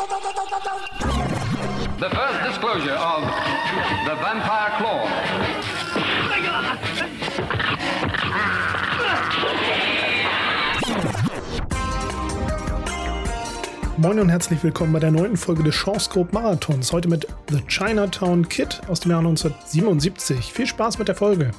[0.00, 0.08] The
[2.08, 3.22] first disclosure of
[4.06, 5.06] the vampire claw.
[13.98, 16.94] Moin und herzlich willkommen bei der neunten Folge des Chance-Scope Marathons.
[16.94, 20.50] Heute mit The Chinatown Kid aus dem Jahr 1977.
[20.50, 21.50] Viel Spaß mit der Folge.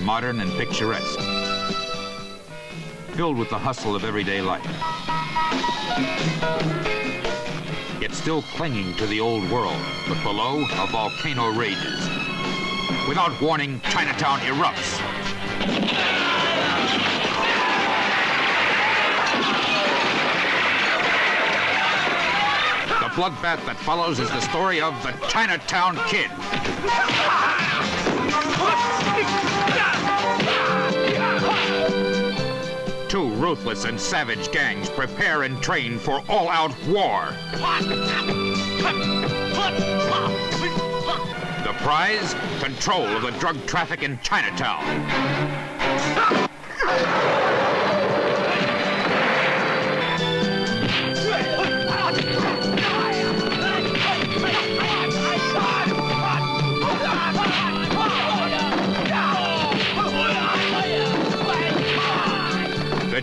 [0.00, 1.18] Modern and picturesque.
[3.12, 4.64] Filled with the hustle of everyday life.
[8.00, 12.08] Yet still clinging to the old world, but below, a volcano rages.
[13.08, 14.98] Without warning, Chinatown erupts.
[23.00, 26.30] The bloodbath that follows is the story of the Chinatown Kid.
[33.14, 37.32] Two ruthless and savage gangs prepare and train for all out war.
[41.62, 42.34] The prize?
[42.60, 44.82] Control of the drug traffic in Chinatown.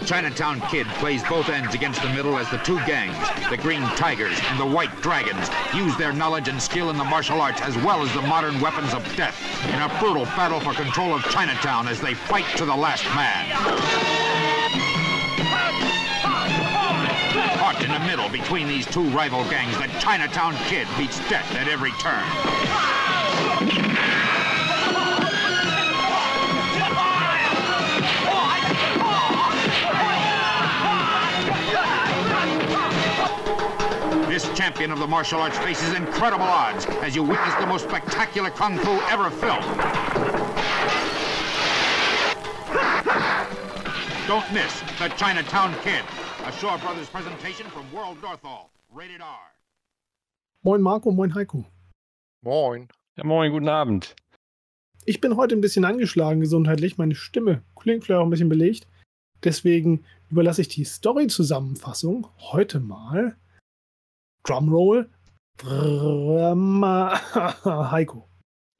[0.05, 3.15] Chinatown Kid plays both ends against the middle as the two gangs,
[3.49, 7.41] the Green Tigers and the White Dragons, use their knowledge and skill in the martial
[7.41, 9.37] arts as well as the modern weapons of death
[9.69, 13.47] in a brutal battle for control of Chinatown as they fight to the last man.
[17.57, 21.67] Caught in the middle between these two rival gangs, the Chinatown Kid meets death at
[21.67, 23.90] every turn.
[34.61, 38.77] Champion of the martial arts faces incredible odds as you witness the most spectacular kung
[38.77, 39.65] fu ever filmed.
[44.27, 46.03] Don't miss the Chinatown Kid,
[46.45, 49.45] a Shaw Brothers presentation from World Northall, rated R.
[50.63, 51.65] Moin Marco, moin Heiko.
[52.43, 52.87] Moin.
[53.17, 54.15] Ja, moin, guten Abend.
[55.05, 56.99] Ich bin heute ein bisschen angeschlagen gesundheitlich.
[56.99, 58.85] Meine Stimme klingt vielleicht auch ein bisschen belegt.
[59.43, 63.35] Deswegen überlasse ich die Story-Zusammenfassung heute mal
[64.43, 65.09] Drumroll
[65.57, 67.19] Drama
[67.91, 68.27] Heiko.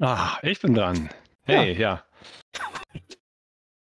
[0.02, 1.10] Ah, ich bin dran.
[1.44, 2.04] Hey, ja.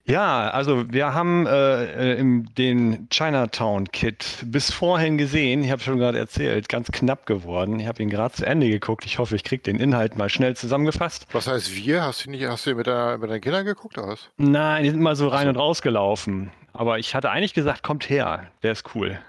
[0.05, 5.63] Ja, also wir haben äh, im, den Chinatown Kid bis vorhin gesehen.
[5.63, 7.79] Ich habe schon gerade erzählt, ganz knapp geworden.
[7.79, 9.05] Ich habe ihn gerade zu Ende geguckt.
[9.07, 11.29] Ich hoffe, ich kriege den Inhalt mal schnell zusammengefasst.
[11.33, 12.03] Was heißt wir?
[12.03, 14.29] Hast du nicht, hast du mit, der, mit deinen Kindern geguckt oder was?
[14.37, 16.51] Nein, die sind mal so rein und raus gelaufen.
[16.73, 19.21] Aber ich hatte eigentlich gesagt, kommt her, der ist cool.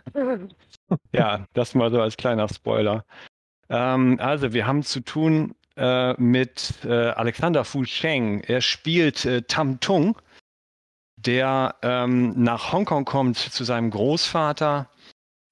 [1.13, 3.05] Ja, das mal so als kleiner Spoiler.
[3.69, 8.41] Ähm, also, wir haben zu tun äh, mit äh, Alexander Fu Sheng.
[8.41, 10.17] Er spielt äh, Tam Tung,
[11.15, 14.89] der ähm, nach Hongkong kommt zu seinem Großvater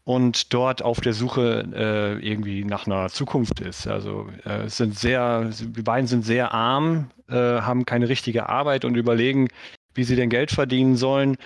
[0.03, 3.88] und dort auf der Suche äh, irgendwie nach einer Zukunft ist.
[3.88, 8.95] Also äh, sind sehr, die beiden sind sehr arm, äh, haben keine richtige Arbeit und
[8.95, 9.50] überlegen,
[9.94, 11.38] wie sie denn Geld verdienen sollen.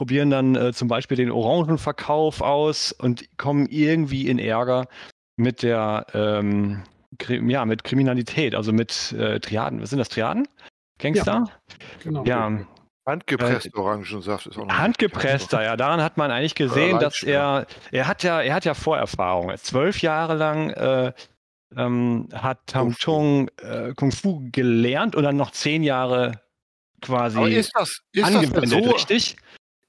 [0.00, 4.86] Äh, probieren dann äh, zum Beispiel den Orangenverkauf aus und kommen irgendwie in Ärger
[5.36, 6.82] mit der ähm,
[7.18, 9.82] Kri ja, mit Kriminalität, also mit äh, Triaden.
[9.82, 10.48] Was sind das Triaden?
[10.98, 11.44] Gangster?
[12.02, 12.24] Genau.
[12.24, 12.60] Ja,
[13.06, 14.78] Handgepresster Orangensaft ist auch noch.
[14.78, 18.74] Handgepresster, ja, daran hat man eigentlich gesehen, dass er, er hat ja, er hat ja
[18.74, 19.52] Vorerfahrung.
[19.56, 21.12] Zwölf Jahre lang äh,
[21.76, 23.00] ähm, hat Tam Kung Fu.
[23.00, 26.40] Tung äh, Kung Fu gelernt und dann noch zehn Jahre
[27.00, 29.36] quasi Aber ist das, ist, das angewendet, so, richtig?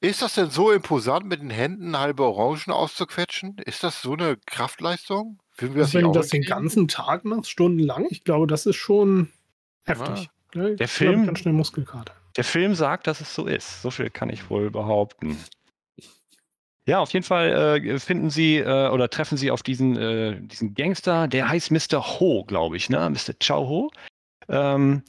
[0.01, 3.57] Ist das denn so imposant, mit den Händen halbe Orangen auszuquetschen?
[3.65, 5.39] Ist das so eine Kraftleistung?
[5.57, 8.47] Würden wir das Also wenn nicht du das den ganzen Tag machst, stundenlang, ich glaube,
[8.47, 9.29] das ist schon
[9.85, 10.29] heftig.
[10.55, 10.75] Ne?
[10.75, 12.13] Der Ich Film- ganz schnell Muskelkater.
[12.37, 13.81] Der Film sagt, dass es so ist.
[13.81, 15.37] So viel kann ich wohl behaupten.
[16.87, 20.73] Ja, auf jeden Fall äh, finden Sie äh, oder treffen Sie auf diesen, äh, diesen
[20.73, 22.19] Gangster, der heißt Mr.
[22.19, 23.07] Ho, glaube ich, ne?
[23.09, 23.33] Mr.
[23.45, 23.91] Chow Ho.
[24.49, 25.03] Ähm,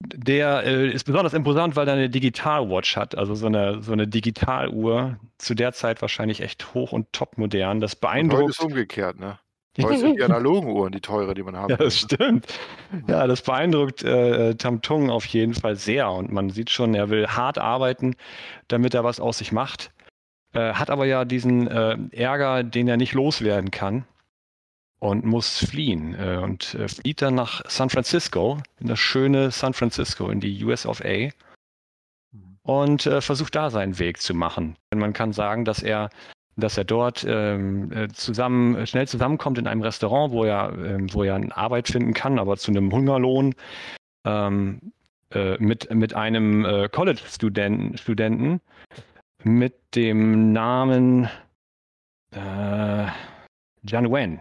[0.00, 4.08] der äh, ist besonders imposant, weil er eine Digital-Watch hat, also so eine, so eine
[4.08, 7.80] Digitaluhr, zu der Zeit wahrscheinlich echt hoch und top modern.
[7.80, 8.50] Das Und heute beeindruckt.
[8.50, 9.38] ist umgekehrt, ne?
[9.80, 12.46] Heute sind die analogen Uhren die teure, die man haben Ja, das stimmt.
[13.06, 16.10] Ja, das beeindruckt äh, Tam Tung auf jeden Fall sehr.
[16.10, 18.16] Und man sieht schon, er will hart arbeiten,
[18.68, 19.92] damit er was aus sich macht.
[20.52, 24.04] Äh, hat aber ja diesen äh, Ärger, den er nicht loswerden kann.
[25.00, 26.14] Und muss fliehen.
[26.14, 30.64] Äh, und äh, flieht dann nach San Francisco, in das schöne San Francisco, in die
[30.64, 31.30] US of A.
[32.62, 34.76] Und äh, versucht da seinen Weg zu machen.
[34.92, 36.10] Und man kann sagen, dass er
[36.56, 41.24] dass er dort ähm, äh, zusammen, schnell zusammenkommt in einem Restaurant, wo er, ähm, wo
[41.24, 43.54] er eine Arbeit finden kann, aber zu einem Hungerlohn
[44.26, 44.92] ähm,
[45.32, 48.60] äh, mit, mit einem äh, College-Studenten Studenten
[49.42, 51.28] mit dem Namen
[52.32, 53.06] äh,
[53.82, 54.40] John Wayne.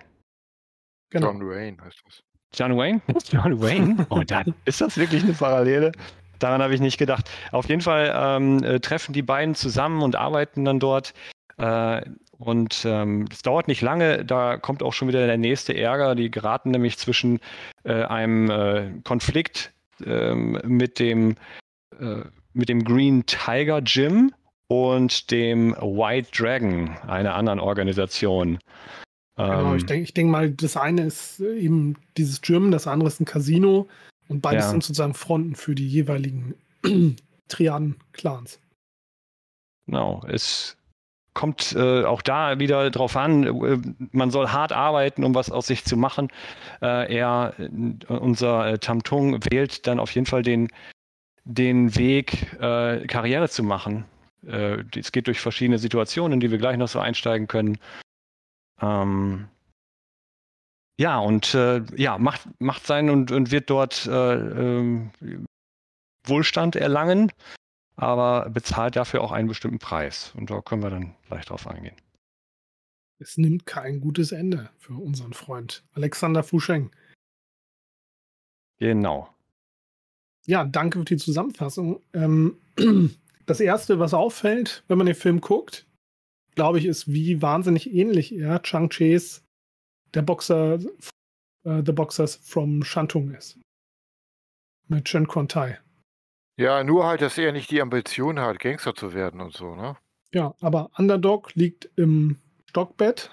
[1.10, 1.28] Genau.
[1.28, 2.24] John Wayne heißt das.
[2.54, 3.02] John Wayne?
[3.32, 4.08] John Wayne?
[4.10, 5.92] Oh, dann ist das wirklich eine Parallele?
[6.40, 7.30] Daran habe ich nicht gedacht.
[7.52, 11.14] Auf jeden Fall ähm, äh, treffen die beiden zusammen und arbeiten dann dort.
[11.58, 12.02] Äh,
[12.38, 16.16] und ähm, es dauert nicht lange, da kommt auch schon wieder der nächste Ärger.
[16.16, 17.40] Die geraten nämlich zwischen
[17.84, 19.74] äh, einem äh, Konflikt
[20.06, 21.36] ähm, mit dem
[22.00, 22.24] äh,
[22.54, 24.34] mit dem Green Tiger Gym
[24.68, 28.60] und dem White Dragon, einer anderen Organisation.
[29.40, 32.88] Genau, Ähm, ich denke ich denk mal, das eine ist äh, eben dieses Gym, das
[32.88, 33.88] andere ist ein Casino
[34.28, 34.72] und beides Ja.
[34.72, 36.56] sind sozusagen Fronten für die jeweiligen
[37.48, 38.60] Triaden-Clans.
[39.88, 40.76] Genau, es
[41.34, 43.78] kommt äh, auch da wieder drauf an, äh,
[44.12, 46.28] man soll hart arbeiten, um was aus sich zu machen.
[46.82, 50.68] Äh, er, äh, unser äh, Tamtung wählt dann auf jeden Fall den,
[51.46, 54.06] den Weg, Karriere zu machen.
[54.44, 57.80] Es geht durch verschiedene Situationen, in die wir gleich noch so einsteigen können.
[58.82, 59.48] Ähm,
[61.00, 65.12] ja, und äh, ja, macht, macht sein und, und wird dort äh, ähm,
[66.26, 67.32] Wohlstand erlangen
[68.00, 70.34] aber bezahlt dafür auch einen bestimmten Preis.
[70.36, 71.96] Und da können wir dann gleich drauf eingehen.
[73.20, 76.92] Es nimmt kein gutes Ende für unseren Freund Alexander Fuscheng.
[78.80, 79.30] Genau.
[80.46, 82.02] Ja, danke für die Zusammenfassung.
[82.14, 82.58] Ähm,
[83.46, 85.86] das erste, was auffällt, wenn man den Film guckt,
[86.60, 89.46] glaube ich, ist, wie wahnsinnig ähnlich er Chang Chis,
[90.14, 90.78] der Boxer,
[91.64, 93.58] äh, The Boxers from Shantung ist.
[94.90, 95.80] Mit Chen Tai.
[96.60, 99.96] Ja, nur halt, dass er nicht die Ambition hat, Gangster zu werden und so, ne?
[100.34, 102.36] Ja, aber Underdog liegt im
[102.70, 103.32] Stockbett.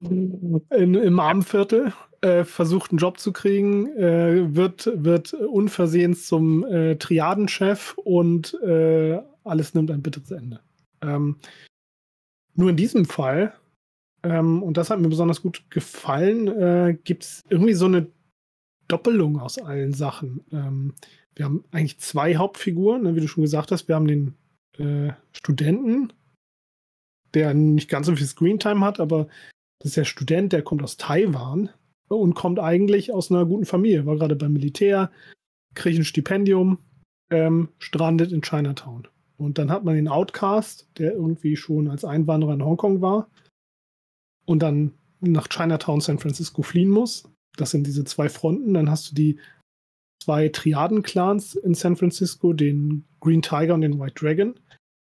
[0.00, 1.92] In, Im Armenviertel,
[2.22, 9.22] äh, versucht einen Job zu kriegen, äh, wird, wird unversehens zum äh, Triadenchef und äh,
[9.44, 10.58] alles nimmt ein bitteres Ende.
[11.02, 11.36] Ähm,
[12.54, 13.54] nur in diesem Fall,
[14.22, 18.06] ähm, und das hat mir besonders gut gefallen, äh, gibt es irgendwie so eine
[18.88, 20.44] Doppelung aus allen Sachen.
[20.52, 20.94] Ähm,
[21.34, 23.88] wir haben eigentlich zwei Hauptfiguren, ne, wie du schon gesagt hast.
[23.88, 24.34] Wir haben den
[24.78, 26.12] äh, Studenten,
[27.34, 29.28] der nicht ganz so viel Screentime hat, aber
[29.78, 31.70] das ist der Student, der kommt aus Taiwan
[32.08, 35.10] und kommt eigentlich aus einer guten Familie, war gerade beim Militär,
[35.74, 36.78] kriegt ein Stipendium,
[37.30, 39.08] ähm, strandet in Chinatown.
[39.42, 43.28] Und dann hat man den Outcast, der irgendwie schon als Einwanderer in Hongkong war
[44.46, 47.28] und dann nach Chinatown, San Francisco fliehen muss.
[47.56, 48.74] Das sind diese zwei Fronten.
[48.74, 49.38] Dann hast du die
[50.22, 54.54] zwei Triaden-Clans in San Francisco, den Green Tiger und den White Dragon.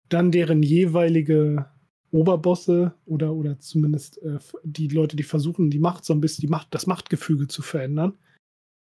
[0.09, 1.67] Dann deren jeweilige
[2.11, 6.50] Oberbosse oder, oder zumindest äh, die Leute, die versuchen, die Macht so ein bisschen, die
[6.50, 8.19] Macht, das Machtgefüge zu verändern.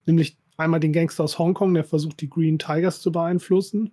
[0.06, 3.90] Nämlich einmal den Gangster aus Hongkong, der versucht, die Green Tigers zu beeinflussen.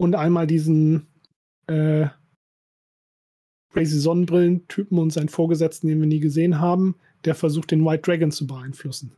[0.00, 1.08] Und einmal diesen
[1.66, 2.06] äh,
[3.70, 8.30] Crazy Sonnenbrillen-Typen und seinen Vorgesetzten, den wir nie gesehen haben, der versucht, den White Dragon
[8.30, 9.14] zu beeinflussen.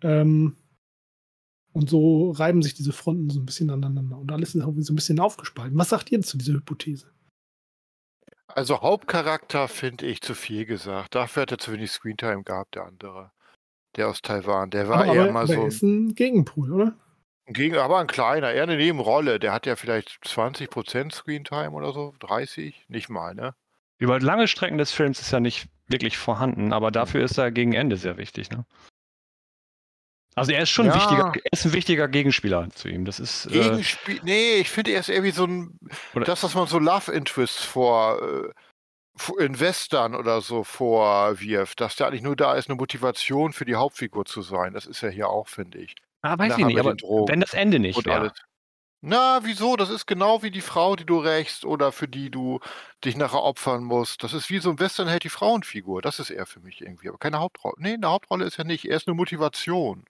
[0.00, 0.56] Ähm,
[1.72, 4.16] und so reiben sich diese Fronten so ein bisschen aneinander.
[4.16, 5.76] Und alles ist auch so ein bisschen aufgespalten.
[5.76, 7.12] Was sagt ihr zu dieser Hypothese?
[8.46, 11.16] Also Hauptcharakter finde ich zu viel gesagt.
[11.16, 13.30] Dafür hat er zu wenig Screentime gehabt, der andere.
[13.96, 14.70] Der aus Taiwan.
[14.70, 16.96] Der war aber eher aber, mal so ist ein Gegenpol, oder?
[17.48, 19.38] Gegen, aber ein kleiner, eher eine Nebenrolle.
[19.38, 23.54] Der hat ja vielleicht 20% Screentime oder so, 30, nicht mal, ne?
[23.98, 27.72] Über lange Strecken des Films ist er nicht wirklich vorhanden, aber dafür ist er gegen
[27.72, 28.50] Ende sehr wichtig.
[28.50, 28.64] Ne?
[30.34, 31.00] Also er ist schon ein Ja.
[31.02, 33.04] wichtiger, er ist ein wichtiger Gegenspieler zu ihm.
[33.04, 35.78] Das ist äh, Gegenspiel, nee, ich finde er ist irgendwie so ein,
[36.14, 38.50] Oder- das, was man so Love Interests vor, äh,
[39.16, 43.64] vor- in Western oder so vorwirft, dass der eigentlich nur da ist, eine Motivation für
[43.64, 44.74] die Hauptfigur zu sein.
[44.74, 45.96] Das ist ja hier auch, finde ich.
[46.22, 46.94] Ah, weiß ich nicht, aber
[47.28, 48.20] wenn das Ende nicht wäre.
[48.20, 48.32] alles.
[49.00, 49.76] Na, wieso?
[49.76, 52.58] Das ist genau wie die Frau, die du rächst oder für die du
[53.04, 54.24] dich nachher opfern musst.
[54.24, 56.02] Das ist wie so ein Westernheld die Frauenfigur.
[56.02, 57.08] Das ist er für mich irgendwie.
[57.08, 57.76] Aber keine Hauptrolle.
[57.78, 58.86] Nee, eine Hauptrolle ist er nicht.
[58.86, 60.04] Er ist eine Motivation.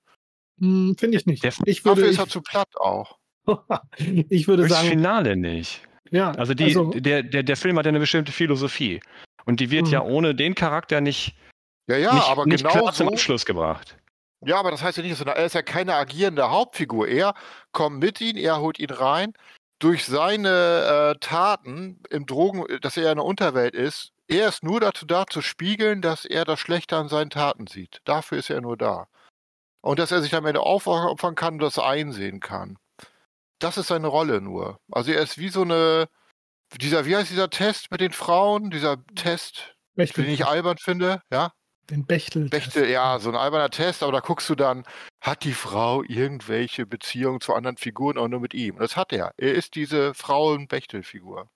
[0.59, 1.43] Hm, Finde ich nicht.
[1.45, 3.19] Der- ich würde, Dafür ist ich, er zu platt auch.
[3.99, 5.83] ich würde Durchs sagen, Finale nicht.
[6.11, 9.01] ja, Also, die, also der, der, der Film hat ja eine bestimmte Philosophie.
[9.45, 9.93] Und die wird Mhm.
[9.93, 11.35] ja ohne den Charakter nicht,
[11.89, 13.13] Ja, ja, nicht, aber nicht genau klar zum so.
[13.13, 13.99] Abschluss gebracht.
[14.41, 17.09] Ja, aber das heißt ja nicht, dass er, er ist ja keine agierende Hauptfigur.
[17.09, 17.35] Er
[17.73, 19.33] kommt mit ihm, er holt ihn rein.
[19.81, 24.81] Durch seine äh, Taten im Drogen, dass er in der Unterwelt ist, er ist nur
[24.81, 28.01] dazu da, zu spiegeln, dass er das Schlechte an seinen Taten sieht.
[28.05, 29.09] Dafür ist er nur da.
[29.81, 32.79] Und dass er sich am Ende aufopfern kann und das einsehen kann.
[33.59, 34.81] Das ist seine Rolle nur.
[34.91, 36.09] Also er ist wie so eine,
[36.77, 38.71] dieser, wie heißt dieser Test mit den Frauen?
[38.71, 41.53] Dieser Test, Bechtel, den ich albern finde, ja?
[41.91, 42.49] Den Bechtel.
[42.49, 44.85] Bechtel, ja, so ein alberner Test, aber da guckst du dann,
[45.21, 48.75] hat die Frau irgendwelche Beziehungen zu anderen Figuren auch nur mit ihm?
[48.77, 49.33] Und das hat er.
[49.37, 51.49] Er ist diese Frauen-Bechtel-Figur.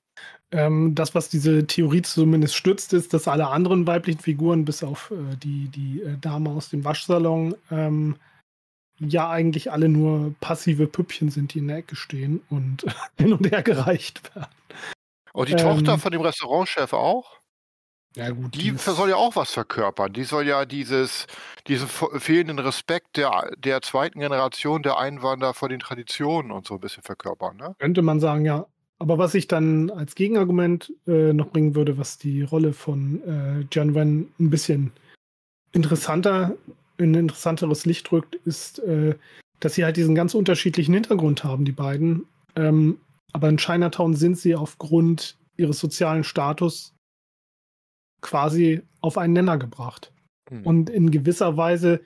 [0.51, 5.11] Ähm, das, was diese Theorie zumindest stützt, ist, dass alle anderen weiblichen Figuren, bis auf
[5.11, 8.17] äh, die, die äh, Dame aus dem Waschsalon, ähm,
[8.99, 12.85] ja eigentlich alle nur passive Püppchen sind, die in der Ecke stehen und
[13.19, 14.51] hin und her gereicht werden.
[15.33, 17.42] Und die Ähm, Tochter von dem Restaurantchef auch?
[18.15, 18.55] Ja, gut.
[18.55, 20.13] Die soll ja auch was verkörpern.
[20.13, 21.27] Die soll ja dieses,
[21.67, 26.75] diesen fe- fehlenden Respekt der, der zweiten Generation der Einwanderer vor den Traditionen und so
[26.75, 27.75] ein bisschen verkörpern, ne?
[27.79, 28.67] Könnte man sagen, ja.
[28.99, 33.67] Aber was ich dann als Gegenargument äh, noch bringen würde, was die Rolle von äh,
[33.73, 34.93] John Wen ein bisschen
[35.73, 36.55] interessanter,
[36.99, 39.15] in ein interessanteres Licht rückt, ist, äh,
[39.61, 42.27] dass sie halt diesen ganz unterschiedlichen Hintergrund haben, die beiden.
[42.57, 42.99] Ähm,
[43.33, 46.95] aber in Chinatown sind sie aufgrund ihres sozialen Status
[48.23, 50.13] quasi auf einen Nenner gebracht.
[50.49, 50.65] Hm.
[50.67, 52.01] Und in gewisser Weise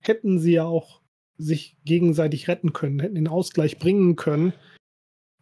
[0.00, 1.00] hätten sie ja auch
[1.38, 4.52] sich gegenseitig retten können, hätten den Ausgleich bringen können,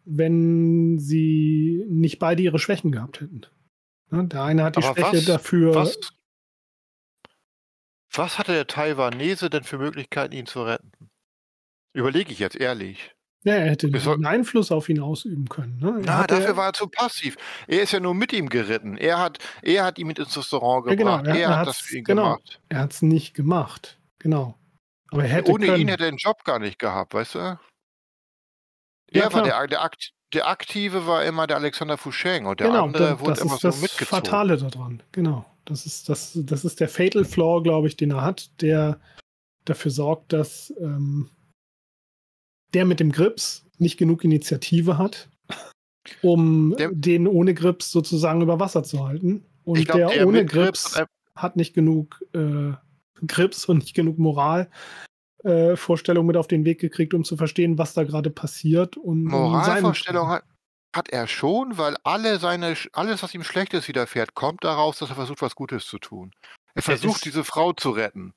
[0.05, 3.41] wenn sie nicht beide ihre Schwächen gehabt hätten.
[4.09, 5.75] Ne, Der eine hat die Aber Schwäche was- dafür.
[5.75, 5.99] Was,
[8.13, 10.91] was hatte der Taiwanese denn für Möglichkeiten, ihn zu retten?
[11.93, 13.13] Überlege ich jetzt ehrlich.
[13.43, 15.79] Ja, er hätte einen Einfluss auf ihn ausüben können.
[15.79, 15.95] Ne?
[15.97, 17.37] Er Na, dafür war er zu passiv.
[17.67, 18.97] Er ist ja nur mit ihm geritten.
[18.97, 21.35] Er hat, er hat ihn mit ins Restaurant Ja, genau, gebracht.
[21.35, 22.23] er- er, er hat das für ihn genau.
[22.35, 22.61] gemacht.
[22.69, 23.99] er hat es nicht gemacht.
[24.19, 24.55] Genau.
[25.09, 25.81] Aber er hätte Ohne können.
[25.81, 27.39] ihn hätte er den Job gar nicht gehabt, weißt du?
[27.39, 27.57] Ja,
[29.11, 29.43] er war klar.
[29.43, 33.19] der, der, Akt, der Aktive war immer der Alexander Fucheng und der genau, andere da-
[33.19, 34.07] wurde das immer ist so das mitgezogen.
[34.23, 35.03] Fatale daran.
[35.11, 35.45] Genau.
[35.65, 38.99] Das ist, das, das ist der Fatal Flaw, glaube ich, den er hat, der
[39.65, 41.29] dafür sorgt, dass ähm,
[42.73, 45.29] der mit dem Grips nicht genug Initiative hat,
[46.21, 49.45] um Der- den ohne Grips sozusagen über Wasser zu halten.
[49.63, 52.73] Und glaub, der, der ohne Grips Grips hat nicht genug äh,
[53.25, 54.69] Grips und nicht genug Moral.
[55.43, 58.95] Äh, Vorstellung mit auf den Weg gekriegt, um zu verstehen, was da gerade passiert.
[58.95, 60.43] Und Moralvorstellung hat,
[60.95, 65.15] hat er schon, weil alle seine, alles, was ihm Schlechtes widerfährt, kommt daraus, dass er
[65.15, 66.31] versucht, was Gutes zu tun.
[66.75, 68.33] Er versucht, diese Frau zu retten.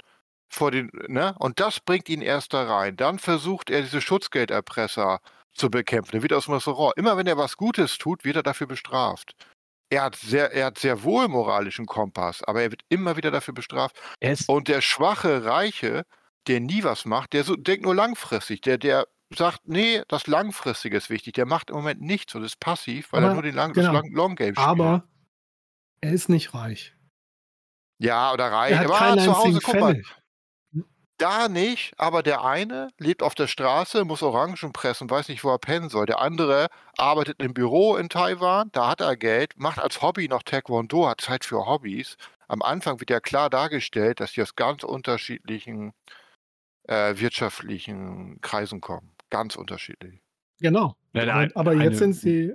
[0.48, 1.34] Vor den, ne?
[1.38, 2.96] Und das bringt ihn erst da rein.
[2.96, 5.20] Dann versucht er, diese Schutzgelderpresser
[5.52, 6.16] zu bekämpfen.
[6.16, 6.96] Er wird aus dem Restaurant.
[6.96, 9.34] Immer wenn er was Gutes tut, wird er dafür bestraft.
[9.90, 13.54] Er hat sehr, er hat sehr wohl moralischen Kompass, aber er wird immer wieder dafür
[13.54, 13.96] bestraft.
[14.20, 16.04] Er Und der schwache Reiche,
[16.46, 18.60] der nie was macht, der so, denkt nur langfristig.
[18.62, 21.34] Der, der sagt, nee, das Langfristige ist wichtig.
[21.34, 23.92] Der macht im Moment nichts und ist passiv, weil er Aber- nur den Lang genau.
[23.92, 24.66] das Long, Long Game spielt.
[24.68, 25.04] Aber
[26.00, 26.94] er ist nicht reich.
[27.98, 28.72] ja, oder reich.
[28.72, 30.02] Er hat aber keinen zu Hause, guck mal.
[31.18, 35.50] Da nicht, aber der eine lebt auf der Straße, muss Orangen pressen, weiß nicht, wo
[35.50, 36.06] er pennen soll.
[36.06, 40.42] Der andere arbeitet im Büro in Taiwan, da hat er Geld, macht als Hobby noch
[40.42, 42.16] Taekwondo, hat Zeit für Hobbys.
[42.49, 45.92] Am Anfang wird ja klar dargestellt, dass die aus ganz unterschiedlichen
[46.88, 49.12] äh, wirtschaftlichen Kreisen kommen.
[49.30, 50.21] Ganz unterschiedlich.
[50.61, 50.97] Genau.
[51.12, 52.54] Ja, der aber eine- jetzt sind sie.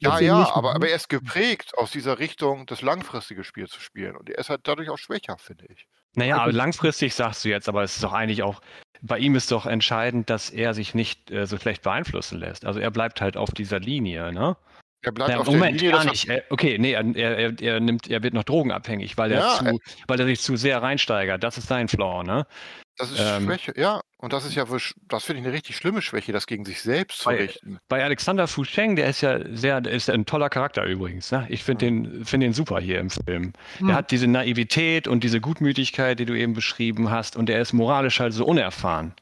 [0.00, 3.80] Ja, ja, nicht aber, aber er ist geprägt, aus dieser Richtung das langfristige Spiel zu
[3.80, 4.16] spielen.
[4.16, 5.86] Und er ist halt dadurch auch schwächer, finde ich.
[6.14, 8.60] naja, Ja, aber langfristig sagst du jetzt, aber es ist doch eigentlich auch,
[9.02, 12.64] bei ihm ist doch entscheidend, dass er sich nicht äh, so schlecht beeinflussen lässt.
[12.64, 14.56] Also er bleibt halt auf dieser Linie, ne?
[15.02, 16.28] Er bleibt Ja, auf Moment, der Linie, gar nicht.
[16.28, 19.78] Er, okay, nee, er, er, er, nimmt, er wird noch drogenabhängig, weil er, Ja, zu,
[20.08, 21.42] weil er sich zu sehr reinsteigert.
[21.42, 22.46] Das ist sein Flaw, ne?
[22.96, 24.00] Das ist Ähm, Schwäche, ja.
[24.24, 27.18] Und das ist ja, das finde ich eine richtig schlimme Schwäche, das gegen sich selbst
[27.18, 27.78] zu Bei- richten.
[27.88, 31.30] Bei Alexander Fucheng, der ist ja sehr, der ist ein toller Charakter übrigens.
[31.30, 31.46] Ne?
[31.50, 33.52] Ich finde den, find den super hier im Film.
[33.76, 33.90] Hm.
[33.90, 37.74] Er hat diese Naivität und diese Gutmütigkeit, die du eben beschrieben hast, und er ist
[37.74, 39.12] moralisch halt so unerfahren.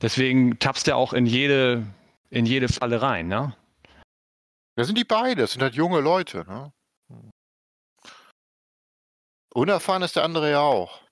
[0.00, 1.86] Deswegen tappst er auch in jede,
[2.30, 3.54] in jede Falle rein, ne?
[4.76, 6.46] Das sind die beide, das sind halt junge Leute.
[6.48, 6.72] Ne?
[9.52, 11.02] Unerfahren ist der andere ja auch.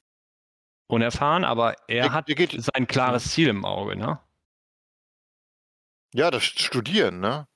[0.89, 4.21] Unerfahren, aber er Der- hat geht- sein klares Ziel im Auge, ne?
[6.15, 7.47] Ja, das Studieren, ne?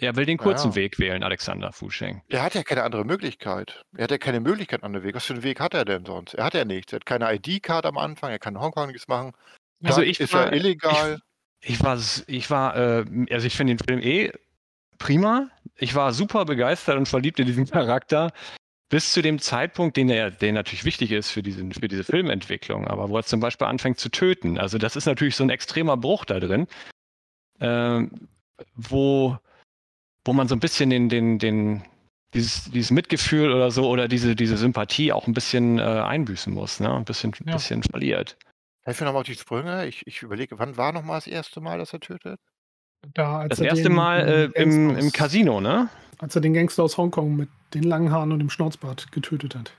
[0.00, 0.74] Er will den kurzen Ja.
[0.76, 2.22] Weg wählen, Alexander Fucheng.
[2.28, 3.82] Er hat ja keine andere Möglichkeit.
[3.96, 5.16] Er hat ja keine Möglichkeit an den Weg.
[5.16, 6.34] Was für einen Weg hat er denn sonst?
[6.34, 6.92] Er hat ja nichts.
[6.92, 9.32] Er hat keine ID-Card am Anfang, er kann Hongkong nichts machen.
[9.82, 11.20] Also ich ist war- er illegal.
[11.60, 14.30] Ich war, s- ich war, äh, also ich finde den Film eh
[14.98, 15.50] prima.
[15.74, 18.30] Ich war super begeistert und verliebt in diesen Charakter.
[18.90, 22.86] Bis zu dem Zeitpunkt, den er, der natürlich wichtig ist für, diesen, für diese Filmentwicklung,
[22.86, 24.58] aber wo er zum Beispiel anfängt zu töten.
[24.58, 26.66] Also das ist natürlich so ein extremer Bruch da drin,
[27.60, 28.02] äh,
[28.74, 29.36] wo,
[30.24, 31.82] wo man so ein bisschen den, den, den,
[32.32, 36.80] dieses, dieses Mitgefühl oder so oder diese, diese Sympathie auch ein bisschen äh, einbüßen muss,
[36.80, 36.94] ne?
[36.94, 37.54] ein bisschen, Ja.
[37.54, 38.38] bisschen verliert.
[38.84, 39.86] Helfen wir nochmal auf die Sprünge.
[39.86, 42.40] Ich, ich überlege, wann war nochmal das erste Mal, dass er tötet?
[43.12, 45.90] Da, als Das er erste den, Mal äh, im, im Casino, ne?
[46.18, 49.72] Als er den Gangster aus Hongkong mit den langen Haaren und dem Schnauzbart getötet hat.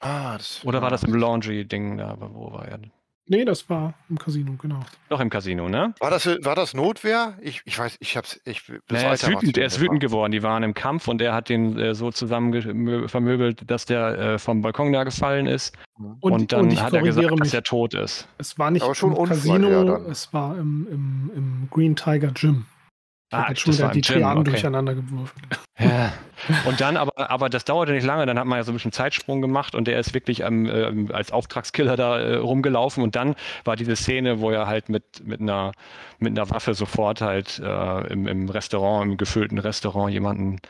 [0.00, 1.14] Ah, das Oder war das im.
[1.14, 2.08] Laundry-Ding da?
[2.10, 2.78] Aber Wo war er?
[2.78, 2.90] denn?
[3.26, 4.80] Nee, das war im Casino, genau.
[5.08, 5.94] Doch im Casino, ne?
[5.98, 7.38] War das, war das Notwehr?
[7.40, 8.38] Ich, ich weiß, ich hab's.
[8.44, 10.30] Ich, Naja, er ist wütend, er ist wütend geworden.
[10.30, 14.38] Die waren im Kampf und er hat den äh, so zusammen vermöbelt, dass der äh,
[14.38, 15.74] vom Balkon da gefallen ist.
[16.20, 17.54] Und, Und, dann ich hat er gesagt, korrigiere dass mich.
[17.54, 18.28] er tot ist.
[18.36, 21.96] Es war nicht Aber schon im Unfall, Casino, ja, es war im, im, im Green
[21.96, 22.66] Tiger Gym.
[23.30, 24.50] Ich Ah, schon das wieder die Triaden okay.
[24.50, 25.40] durcheinander geworfen.
[25.78, 26.12] Ja.
[26.66, 28.92] Und dann, aber, aber das dauerte nicht lange, dann hat man ja so ein bisschen
[28.92, 33.34] Zeitsprung gemacht und der ist wirklich ähm, ähm, als Auftragskiller da äh, rumgelaufen und dann
[33.64, 35.72] war diese Szene, wo er halt mit, mit, einer,
[36.18, 40.60] mit einer Waffe sofort halt äh, im, im Restaurant, im gefüllten Restaurant jemanden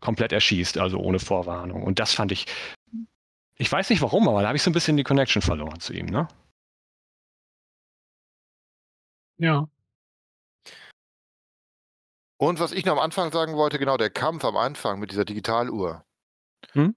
[0.00, 1.82] komplett erschießt, also ohne Vorwarnung.
[1.82, 2.46] Und das fand ich,
[3.56, 5.92] ich weiß nicht warum, aber da habe ich so ein bisschen die Connection verloren zu
[5.92, 6.28] ihm, ne?
[9.38, 9.68] Ja.
[12.40, 15.26] Und was ich noch am Anfang sagen wollte, genau, der Kampf am Anfang mit dieser
[15.26, 16.06] Digitaluhr.
[16.72, 16.96] Hm?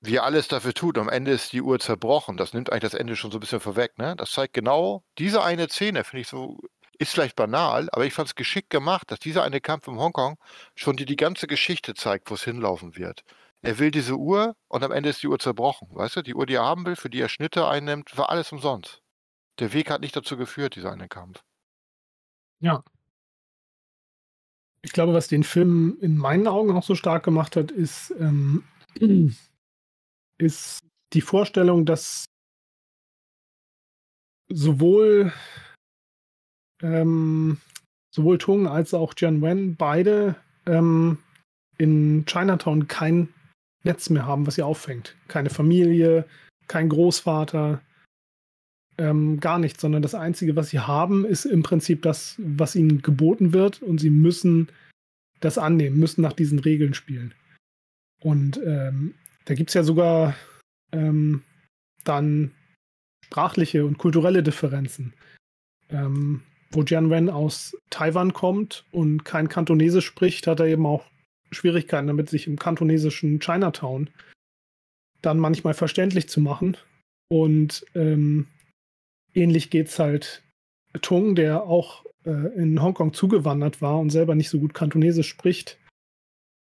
[0.00, 2.36] Wie er alles dafür tut, am Ende ist die Uhr zerbrochen.
[2.36, 4.16] Das nimmt eigentlich das Ende schon so ein bisschen vorweg, ne?
[4.16, 6.58] Das zeigt genau diese eine Szene, finde ich so,
[6.98, 10.38] ist vielleicht banal, aber ich fand es geschickt gemacht, dass dieser eine Kampf im Hongkong
[10.74, 13.22] schon dir die ganze Geschichte zeigt, wo es hinlaufen wird.
[13.62, 15.86] Er will diese Uhr und am Ende ist die Uhr zerbrochen.
[15.92, 18.50] Weißt du, die Uhr, die er haben will, für die er Schnitte einnimmt, war alles
[18.50, 19.02] umsonst.
[19.60, 21.44] Der Weg hat nicht dazu geführt, dieser eine Kampf.
[24.88, 28.64] Ich glaube, was den Film in meinen Augen auch so stark gemacht hat, ist, ähm,
[30.38, 30.78] ist
[31.12, 32.24] die Vorstellung, dass
[34.48, 35.30] sowohl,
[36.82, 37.58] ähm,
[38.14, 41.18] sowohl Tung als auch Jian Wen beide ähm,
[41.76, 43.28] in Chinatown kein
[43.84, 45.14] Netz mehr haben, was sie auffängt.
[45.28, 46.24] Keine Familie,
[46.66, 47.82] kein Großvater,
[48.98, 53.00] ähm, gar nichts, sondern das Einzige, was sie haben, ist im Prinzip das, was ihnen
[53.02, 54.68] geboten wird und sie müssen
[55.40, 57.32] das annehmen, müssen nach diesen Regeln spielen.
[58.20, 60.34] Und ähm, da gibt es ja sogar
[60.92, 61.42] ähm,
[62.04, 62.52] dann
[63.24, 65.14] sprachliche und kulturelle Differenzen.
[65.90, 71.06] Ähm, wo Jian Wen aus Taiwan kommt und kein Kantonesisch spricht, hat er eben auch
[71.50, 74.10] Schwierigkeiten damit, sich im kantonesischen Chinatown
[75.22, 76.76] dann manchmal verständlich zu machen.
[77.28, 78.48] Und ähm,
[79.34, 80.42] ähnlich geht es halt
[81.02, 85.78] Tung, der auch äh, in Hongkong zugewandert war und selber nicht so gut Kantonesisch spricht.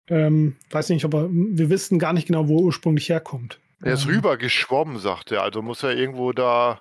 [0.08, 3.60] Ähm, weiß nicht, aber wir wissen gar nicht genau, wo er ursprünglich herkommt.
[3.82, 5.42] Er ist Ähm, rüber geschwommen, sagt er.
[5.42, 6.80] Also muss er irgendwo da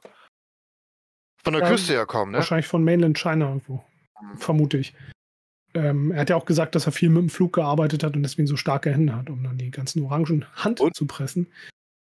[1.44, 2.40] von der Ja, Küste herkommen, ne?
[2.40, 3.84] Wahrscheinlich von Mainland China irgendwo,
[4.38, 4.94] vermute ich.
[5.76, 8.24] Ähm, er hat ja auch gesagt, dass er viel mit dem Flug gearbeitet hat und
[8.24, 10.96] deswegen so starke Hände hat, um dann die ganzen Orangen Hand Und?
[10.96, 11.54] zu pressen.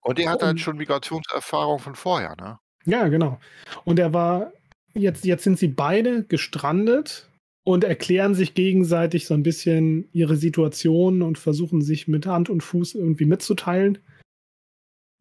[0.02, 2.58] Und er hat halt schon Migrationserfahrung von vorher, ne?
[2.86, 3.40] Ja, genau.
[3.86, 4.54] Und er war,
[4.94, 7.30] jetzt, jetzt sind sie beide gestrandet
[7.64, 12.62] und erklären sich gegenseitig so ein bisschen ihre Situation und versuchen sich mit Hand und
[12.62, 14.00] Fuß irgendwie mitzuteilen.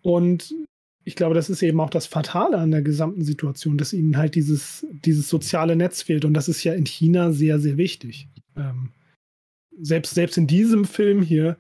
[0.02, 0.54] Und
[1.04, 4.34] ich glaube, das ist eben auch das Fatale an der gesamten Situation, dass ihnen halt
[4.34, 6.24] dieses, dieses soziale Netz fehlt.
[6.24, 8.28] Und das ist ja in China sehr, sehr wichtig.
[8.56, 8.90] Ähm,
[9.80, 11.56] selbst, selbst in diesem Film hier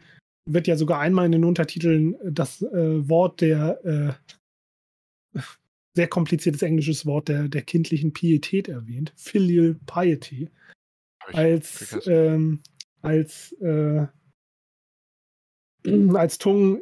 [0.46, 4.16] wird ja sogar einmal in den Untertiteln das äh, Wort der
[5.34, 5.38] äh,
[5.94, 9.12] sehr kompliziertes englisches Wort der, der kindlichen Pietät erwähnt.
[9.16, 10.48] Filial Piety.
[11.32, 12.60] Als, ähm,
[13.02, 14.06] als, äh,
[16.14, 16.80] als Tung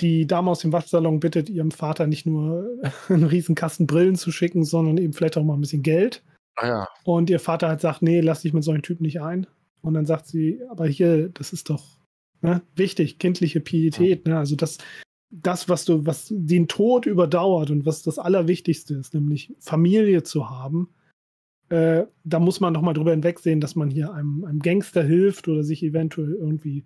[0.00, 2.68] die Dame aus dem Waschsalon bittet, ihrem Vater nicht nur
[3.08, 6.22] einen riesen Kasten Brillen zu schicken, sondern eben vielleicht auch mal ein bisschen Geld.
[6.56, 6.88] Ah ja.
[7.04, 9.46] Und ihr Vater halt sagt, nee, lass dich mit solchen Typen nicht ein.
[9.82, 11.98] Und dann sagt sie, aber hier, das ist doch
[12.40, 14.26] ne, wichtig, kindliche Pietät.
[14.26, 14.38] Ne?
[14.38, 14.78] Also das,
[15.42, 20.48] das, was du, was den Tod überdauert und was das Allerwichtigste ist, nämlich Familie zu
[20.48, 20.88] haben,
[21.70, 25.48] äh, da muss man noch mal drüber hinwegsehen, dass man hier einem, einem Gangster hilft
[25.48, 26.84] oder sich eventuell irgendwie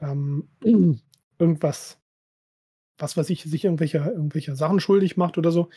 [0.00, 0.48] ähm,
[1.38, 1.98] irgendwas,
[2.98, 5.68] was weiß ich, sich irgendwelcher, irgendwelcher Sachen schuldig macht oder so,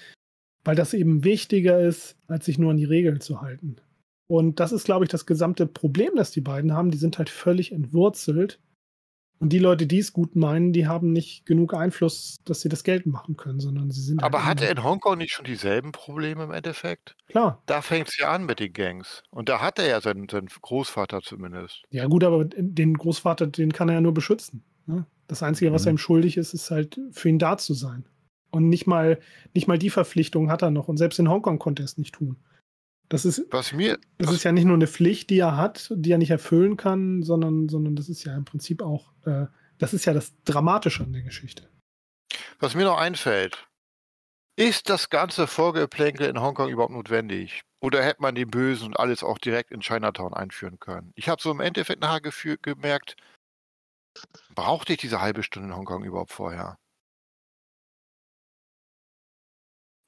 [0.64, 3.78] weil das eben wichtiger ist, als sich nur an die Regeln zu halten.
[4.30, 6.92] Und das ist, glaube ich, das gesamte Problem, das die beiden haben.
[6.92, 8.60] Die sind halt völlig entwurzelt
[9.40, 12.84] Und die Leute, die es gut meinen, die haben nicht genug Einfluss, dass sie das
[12.84, 14.24] Geld machen können, sondern sie sind.
[14.24, 17.16] Aber halt hat er in Hongkong nicht schon dieselben Probleme im Endeffekt?
[17.28, 17.62] Klar.
[17.68, 19.22] Da fängt es ja an mit den Gangs.
[19.30, 21.84] Und da hat er ja seinen, seinen Großvater zumindest.
[21.92, 24.64] Ja, gut, aber den Großvater, den kann er ja nur beschützen.
[24.88, 25.06] Ne?
[25.28, 25.88] Das Einzige, was Mhm.
[25.90, 28.06] er ihm schuldig ist, ist halt für ihn da zu sein.
[28.50, 29.20] Und nicht mal,
[29.54, 30.88] nicht mal die Verpflichtung hat er noch.
[30.88, 32.38] Und selbst in Hongkong konnte er es nicht tun.
[33.10, 35.94] Das ist, Was mir, das was, ist ja nicht nur eine Pflicht, die er hat,
[35.96, 39.46] die er nicht erfüllen kann, sondern, sondern das ist ja im Prinzip auch, äh,
[39.78, 41.70] das ist ja das Dramatische an der Geschichte.
[42.60, 43.68] was mir noch einfällt,
[44.58, 47.62] ist das ganze Vorgeplänkel in Hongkong überhaupt notwendig?
[47.80, 51.14] Oder hätte man den Bösen und alles auch direkt in Chinatown einführen können?
[51.16, 52.22] Ich habe so im Endeffekt nachher
[52.62, 53.16] gemerkt,
[54.56, 56.78] brauchte ich diese halbe Stunde in Hongkong überhaupt vorher?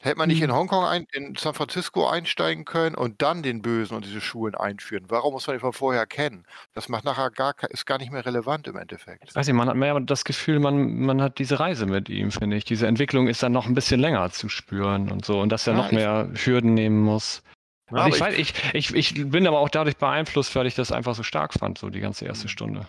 [0.01, 3.95] Hätte man nicht in Hongkong, ein, in San Francisco einsteigen können und dann den Bösen
[3.95, 5.05] und diese Schulen einführen?
[5.09, 6.45] Warum muss man die von vorher kennen?
[6.73, 9.35] Das macht nachher gar, ist gar nicht mehr relevant im Endeffekt.
[9.35, 12.55] Weiß ich, man hat mehr das Gefühl, man, man hat diese Reise mit ihm, finde
[12.55, 12.65] ich.
[12.65, 15.39] Diese Entwicklung ist dann noch ein bisschen länger zu spüren und so.
[15.39, 17.43] Und dass er Ja, noch mehr Hürden nehmen muss.
[17.91, 20.91] Ja, Also ich, weiß, ich, ich, ich bin aber auch dadurch beeinflusst, weil ich das
[20.91, 22.49] einfach so stark fand, so die ganze erste Mhm.
[22.49, 22.87] Stunde.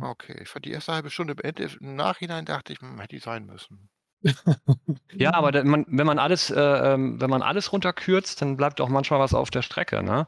[0.00, 3.16] Okay, ich fand die erste halbe Stunde im, Ende, im Nachhinein dachte ich, hm, hätte
[3.16, 3.90] die sein müssen.
[5.14, 8.80] Ja, aber da, man, wenn man alles, äh, ähm, wenn man alles runterkürzt, dann bleibt
[8.80, 10.26] auch manchmal was auf der Strecke, ne?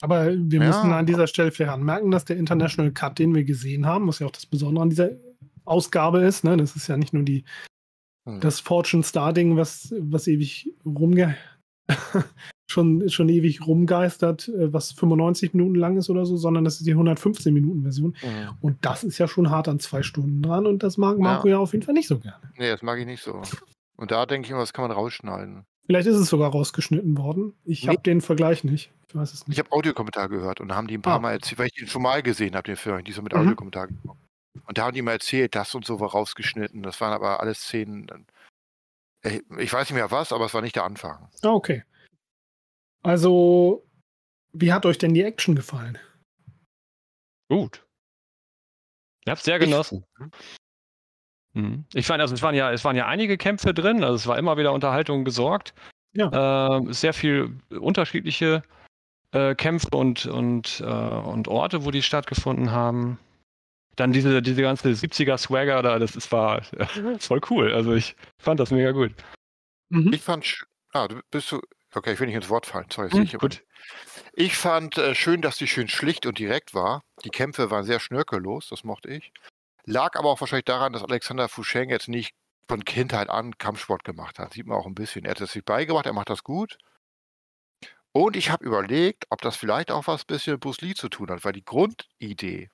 [0.00, 0.66] Aber wir Ja.
[0.66, 4.18] müssen an dieser Stelle vielleicht anmerken, dass der International Cut, den wir gesehen haben, was
[4.18, 5.10] ja auch das Besondere an dieser
[5.64, 6.56] Ausgabe ist, ne?
[6.56, 7.44] das ist ja nicht nur die,
[8.26, 8.40] Hm.
[8.40, 11.36] das Fortune Star Ding, was, was ewig rumge
[12.70, 16.86] schon, schon ewig rumgeistert, äh, was 95 Minuten lang ist oder so, sondern das ist
[16.86, 18.16] die 115 Minuten Version.
[18.22, 18.48] Mhm.
[18.60, 21.58] Und das ist ja schon hart an zwei Stunden dran und das mag Marco ja,
[21.58, 22.40] auf jeden Fall nicht so gerne.
[22.58, 23.42] Nee, das mag ich nicht so.
[23.96, 25.64] Und da denke ich immer, das kann man rausschneiden.
[25.86, 27.54] Vielleicht ist es sogar rausgeschnitten worden.
[27.64, 27.88] Ich Nee.
[27.90, 28.92] habe den Vergleich nicht.
[29.08, 29.58] Ich weiß es Ich nicht.
[29.58, 31.20] habe Audiokommentar gehört und da haben die ein paar Ah.
[31.20, 33.40] Mal erzählt, weil ich den schon mal gesehen habe, den Film, die so mit Mhm.
[33.40, 34.18] Audiokommentar geguckt.
[34.66, 36.82] Und da haben die mal erzählt, das und so war rausgeschnitten.
[36.84, 38.06] Das waren aber alles Szenen.
[39.22, 41.28] äh, Ich weiß nicht mehr was, aber es war nicht der Anfang.
[41.42, 41.82] Ah, okay.
[43.02, 43.86] Also,
[44.52, 45.98] wie hat euch denn die Action gefallen?
[47.48, 47.84] Gut.
[49.24, 50.04] Ich hab's sehr Ich- genossen.
[51.52, 51.84] Mhm.
[51.94, 54.38] Ich fand, also es waren ja, es waren ja einige Kämpfe drin, also es war
[54.38, 55.74] immer wieder Unterhaltung gesorgt.
[56.12, 56.76] Ja.
[56.76, 58.62] Ähm, sehr viel unterschiedliche
[59.32, 63.18] äh, Kämpfe und, und, äh, und Orte, wo die stattgefunden haben.
[63.96, 66.62] Dann diese, diese ganze 70er Swagger da, das ist, war
[67.18, 67.72] voll cool.
[67.72, 69.12] Also ich fand das mega gut.
[69.90, 70.12] Mhm.
[70.12, 71.60] Ich fand, ah, du bist du,
[71.94, 73.10] okay, ich will nicht ins Wort fallen, sorry.
[73.10, 73.64] Hm, gut.
[74.32, 77.02] ich fand äh, schön, dass die schön schlicht und direkt war.
[77.24, 79.32] Die Kämpfe waren sehr schnörkellos, das mochte ich.
[79.84, 82.34] Lag aber auch wahrscheinlich daran, dass Alexander Foucheng jetzt nicht
[82.68, 84.52] von Kindheit an Kampfsport gemacht hat.
[84.52, 85.24] Sieht man auch ein bisschen.
[85.24, 86.78] Er hat es sich beigebracht, er macht das gut.
[88.12, 91.30] Und ich habe überlegt, ob das vielleicht auch was bisschen mit Bruce Lee zu tun
[91.30, 92.70] hat, weil die Grundidee,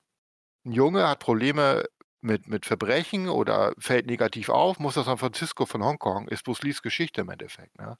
[0.64, 1.84] ein Junge hat Probleme
[2.20, 6.62] mit, mit Verbrechen oder fällt negativ auf, muss das San Francisco von Hongkong, ist Bruce
[6.62, 7.78] Lees Geschichte im Endeffekt.
[7.78, 7.98] Ne?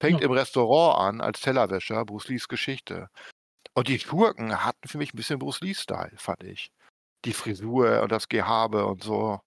[0.00, 0.26] Fängt Ja.
[0.26, 3.08] im Restaurant an als Tellerwäscher, Bruce Lees Geschichte.
[3.74, 6.70] Und die Schurken hatten für mich ein bisschen Bruce Lee-Style, fand ich.
[7.24, 9.40] Die Frisur und das Gehabe und so.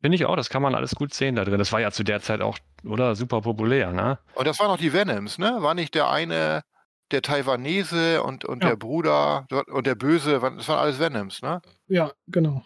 [0.00, 1.58] Finde ich auch, das kann man alles gut sehen da drin.
[1.58, 3.16] Das war ja zu der Zeit auch, oder?
[3.16, 4.18] Super populär, ne?
[4.34, 5.56] Und das waren noch die Venoms, ne?
[5.60, 6.62] War nicht der eine,
[7.10, 8.70] der Taiwanese und, und Ja.
[8.70, 11.60] der Bruder und der Böse, das waren alles Venoms, ne?
[11.88, 12.64] Ja, genau.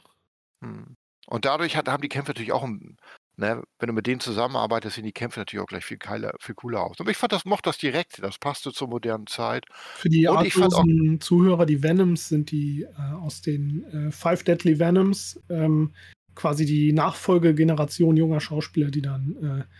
[0.62, 0.94] Hm.
[1.26, 2.98] Und dadurch hat, haben die Kämpfe natürlich auch, ein-
[3.36, 6.54] ne, wenn du mit denen zusammenarbeitest, sehen die Kämpfe natürlich auch gleich viel, geiler, viel
[6.54, 7.00] cooler aus.
[7.00, 9.64] Aber ich fand das, mochte das direkt, das passte zur modernen Zeit.
[9.96, 13.84] Für die Und ich fand auch- arglosen Zuhörer, die Venoms sind die äh, aus den
[14.08, 15.94] äh, Five Deadly Venoms, ähm,
[16.34, 19.74] quasi die Nachfolgegeneration junger Schauspieler, die dann äh,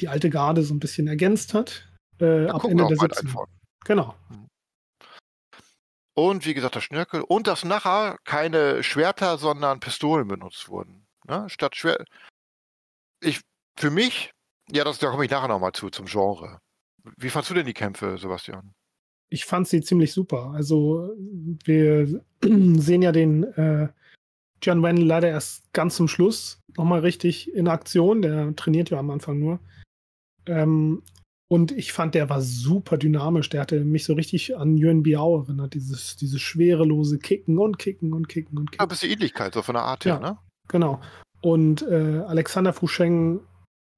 [0.00, 1.86] die alte Garde so ein bisschen ergänzt hat.
[2.18, 3.20] Äh, Da ab Ende der bald 70er.
[3.20, 3.44] einfach.
[3.84, 4.14] Genau.
[6.14, 11.06] Und wie gesagt, das Schnörkel und dass nachher keine Schwerter, sondern Pistolen benutzt wurden.
[11.26, 11.46] Ne?
[11.48, 12.06] Statt Schwert.
[13.20, 13.40] Ich,
[13.78, 14.30] für mich,
[14.70, 16.58] ja, das, da komme ich nachher nochmal zu, zum Genre.
[17.16, 18.72] Wie fandst du denn die Kämpfe, Sebastian?
[19.30, 20.50] Ich fand sie ziemlich super.
[20.54, 21.12] Also
[21.64, 23.88] wir sehen ja den äh,
[24.62, 28.22] John Wen leider erst ganz zum Schluss nochmal richtig in Aktion.
[28.22, 29.60] Der trainiert ja am Anfang nur.
[30.46, 31.02] Ähm,
[31.48, 33.48] und ich fand, der war super dynamisch.
[33.50, 35.74] Der hatte mich so richtig an Yuan Biao erinnert.
[35.74, 38.82] Dieses, dieses schwerelose Kicken und Kicken und Kicken und Ja, Kicken.
[38.84, 40.14] ein bisschen Ähnlichkeit, so von der Art Ja.
[40.18, 40.38] her, ne?
[40.68, 41.00] Genau.
[41.40, 43.40] Und äh, Alexander Foucheng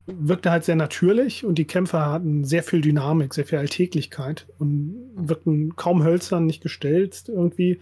[0.06, 5.12] wirkte halt sehr natürlich und die Kämpfer hatten sehr viel Dynamik, sehr viel Alltäglichkeit und
[5.14, 7.80] wirkten kaum hölzern, nicht gestelzt irgendwie.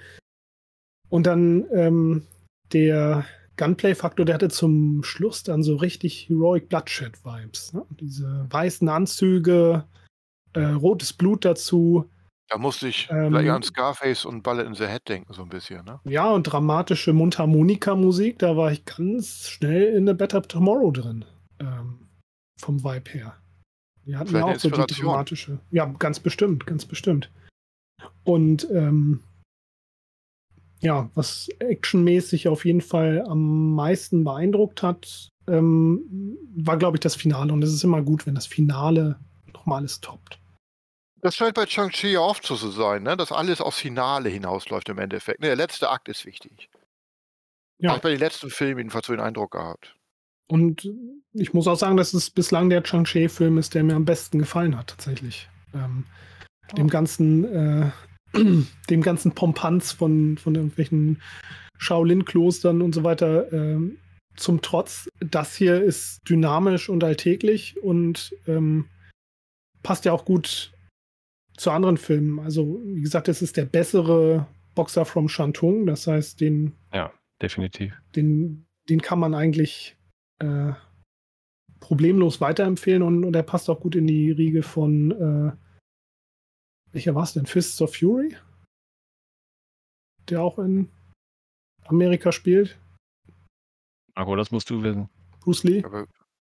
[1.09, 2.27] Und dann ähm,
[2.73, 3.25] der
[3.57, 7.75] Gunplay-Faktor, der hatte zum Schluss dann so richtig Heroic Bloodshed-Vibes.
[7.75, 7.85] Ne?
[8.01, 9.85] Diese weißen Anzüge,
[10.55, 12.09] äh, rotes Blut dazu.
[12.51, 15.49] Da musste ich Ähm, gleich an Scarface und Bullet in the Head denken, so ein
[15.49, 16.01] bisschen, ne?
[16.05, 21.25] Ja, und dramatische Mundharmonika-Musik, da war ich ganz schnell in A Better Tomorrow drin.
[21.61, 22.09] Ähm,
[22.59, 23.37] vom Vibe her.
[24.05, 25.61] Die hatten Vielleicht ja auch so die dramatische.
[25.71, 27.31] Ja, ganz bestimmt, ganz bestimmt.
[28.25, 29.21] Und ähm,
[30.81, 37.15] ja, was actionmäßig auf jeden Fall am meisten beeindruckt hat, ähm, war, glaube ich, das
[37.15, 37.53] Finale.
[37.53, 39.21] Und es ist immer gut, wenn das Finale
[39.55, 40.40] nochmal alles toppt.
[41.23, 43.17] Das scheint bei Shang-Chi ja oft so zu sein, ne?
[43.17, 45.41] dass alles aufs Finale hinausläuft im Endeffekt.
[45.41, 46.71] Ne, der letzte Akt ist wichtig.
[47.79, 47.91] Ja.
[47.91, 49.97] Habe ich bei den letzten Filmen jedenfalls so den Eindruck gehabt.
[50.49, 50.89] Und
[51.33, 54.77] ich muss auch sagen, dass es bislang der Chang-Chi-Film ist, der mir am besten gefallen
[54.77, 55.49] hat, tatsächlich.
[55.75, 56.05] Ähm,
[56.77, 57.91] Dem ganzen, äh,
[58.91, 61.23] dem ganzen Pompanz von, von irgendwelchen
[61.79, 63.99] Shaolin-Klostern und so weiter ähm,
[64.37, 65.09] zum Trotz.
[65.21, 68.89] Das hier ist dynamisch und alltäglich und ähm,
[69.83, 70.73] passt ja auch gut
[71.57, 72.41] zu anderen Filmen.
[72.41, 75.87] Also, wie gesagt, es ist der bessere Boxer from Shantung.
[75.87, 76.75] Das heißt, den
[77.43, 77.95] Definitiv.
[78.17, 79.97] den, den kann man eigentlich
[80.39, 80.73] äh,
[81.81, 85.53] problemlos weiterempfehlen und, und er passt auch gut in die Riege von äh,
[86.93, 87.47] welcher war es denn?
[87.47, 88.37] Fists of Fury?
[90.29, 90.91] Der auch in
[91.85, 92.79] Amerika spielt.
[94.15, 95.09] Marco, das musst du wissen.
[95.41, 96.07] Bruce Lee, Aber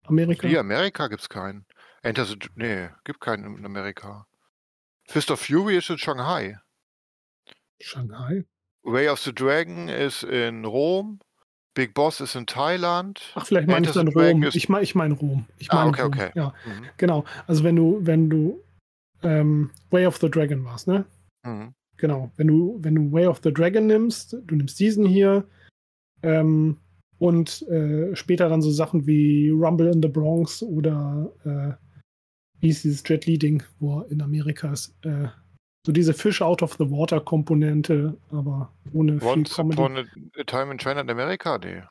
[0.04, 0.46] Amerika.
[0.46, 1.64] hier, Amerika gibt's keinen.
[2.02, 4.26] Enter the, nee, gibt keinen in Amerika.
[5.08, 6.58] Fist of Fury ist in Shanghai.
[7.80, 8.44] Shanghai.
[8.84, 11.20] Way of the Dragon ist in Rom.
[11.74, 13.20] Big Boss ist in Thailand.
[13.34, 14.42] Ach, vielleicht meine ich dann Rom.
[14.44, 15.46] Ich meine ich mein Rom.
[15.58, 16.12] Ich Ah, meine okay, Rom.
[16.12, 16.30] okay.
[16.34, 16.86] Ja, Mhm.
[16.96, 17.24] genau.
[17.46, 18.62] Also wenn du, wenn du
[19.22, 21.04] ähm, Way of the Dragon warst, ne?
[21.44, 21.74] Mhm.
[21.98, 25.46] Genau, wenn du, wenn du Way of the Dragon nimmst, du nimmst diesen hier
[26.22, 26.78] ähm,
[27.18, 31.85] und äh, später dann so Sachen wie Rumble in the Bronx oder äh,
[32.60, 34.94] wie ist dieses Jet Li-Ding, wo er in Amerika ist.
[35.04, 35.28] Äh,
[35.86, 39.80] so diese Fish out of the water Komponente, aber ohne viel Once Comedy.
[39.80, 41.58] upon a, time in China in Amerika?
[41.58, 41.82] Nee.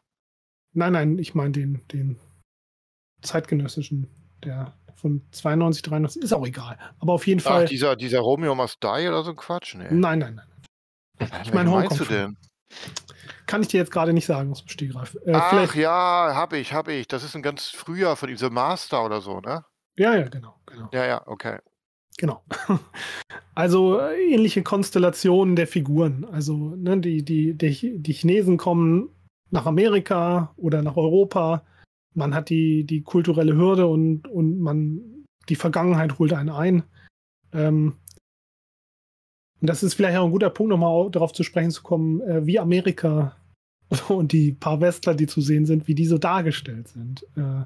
[0.74, 2.18] Nein, nein, ich meine den, den
[3.22, 4.08] zeitgenössischen,
[4.44, 6.78] der von 92, 93, ist auch egal.
[7.00, 7.66] Aber auf jeden Ach, Fall.
[7.66, 9.76] dieser, dieser Romeo Must Die oder so ein Quatsch?
[9.76, 9.88] Nee.
[9.90, 10.42] Nein, nein,
[11.20, 11.32] nein.
[11.44, 12.38] ich mein meinst du denn?
[13.46, 15.16] Kann ich dir jetzt gerade nicht sagen aus dem Stegreif.
[15.26, 17.08] Äh, Ach vielleicht, ja, hab ich, hab ich.
[17.08, 19.64] Das ist ein ganz früher von diesem Master oder so, ne?
[19.98, 20.90] Ja, ja, genau, genau.
[20.94, 21.60] Ja, ja, okay.
[22.18, 22.44] Genau.
[23.56, 26.26] Also äh, ähnliche Konstellationen der Figuren.
[26.26, 29.10] Also ne, die, die, die, die Chinesen kommen
[29.50, 31.66] nach Amerika oder nach Europa.
[32.14, 36.84] Man hat die, die kulturelle Hürde und, und man die Vergangenheit holt einen ein.
[37.54, 37.96] Ähm,
[39.62, 42.20] und das ist vielleicht auch ein guter Punkt, nochmal au- darauf zu sprechen zu kommen,
[42.22, 43.38] äh, wie Amerika
[44.10, 47.24] und die paar Westler, die zu senen sind, wie die so dargestellt sind.
[47.36, 47.66] Äh,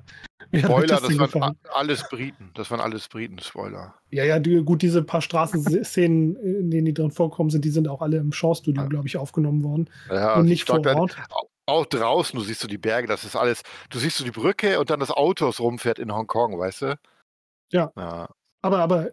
[0.60, 1.58] Spoiler, das denn waren gefallen?
[1.74, 2.52] alles Briten.
[2.56, 3.96] Das waren alles Briten, Spoiler.
[4.10, 7.88] Ja, ja, die, gut, diese paar Straßenszenen, in denen die drin vorkommen sind, die sind
[7.88, 9.90] auch alle im Shaw-Studio, glaube ich, aufgenommen worden.
[10.10, 11.18] Ja, und nicht vor Ort.
[11.30, 13.62] au- Auch draußen, du siehst so die Berge, das ist alles.
[13.92, 17.00] Du siehst so die Brücke und dann das Auto, das rumfährt in Hongkong, weißt du?
[17.72, 17.92] Ja.
[17.96, 18.28] ja.
[18.62, 19.12] Aber, aber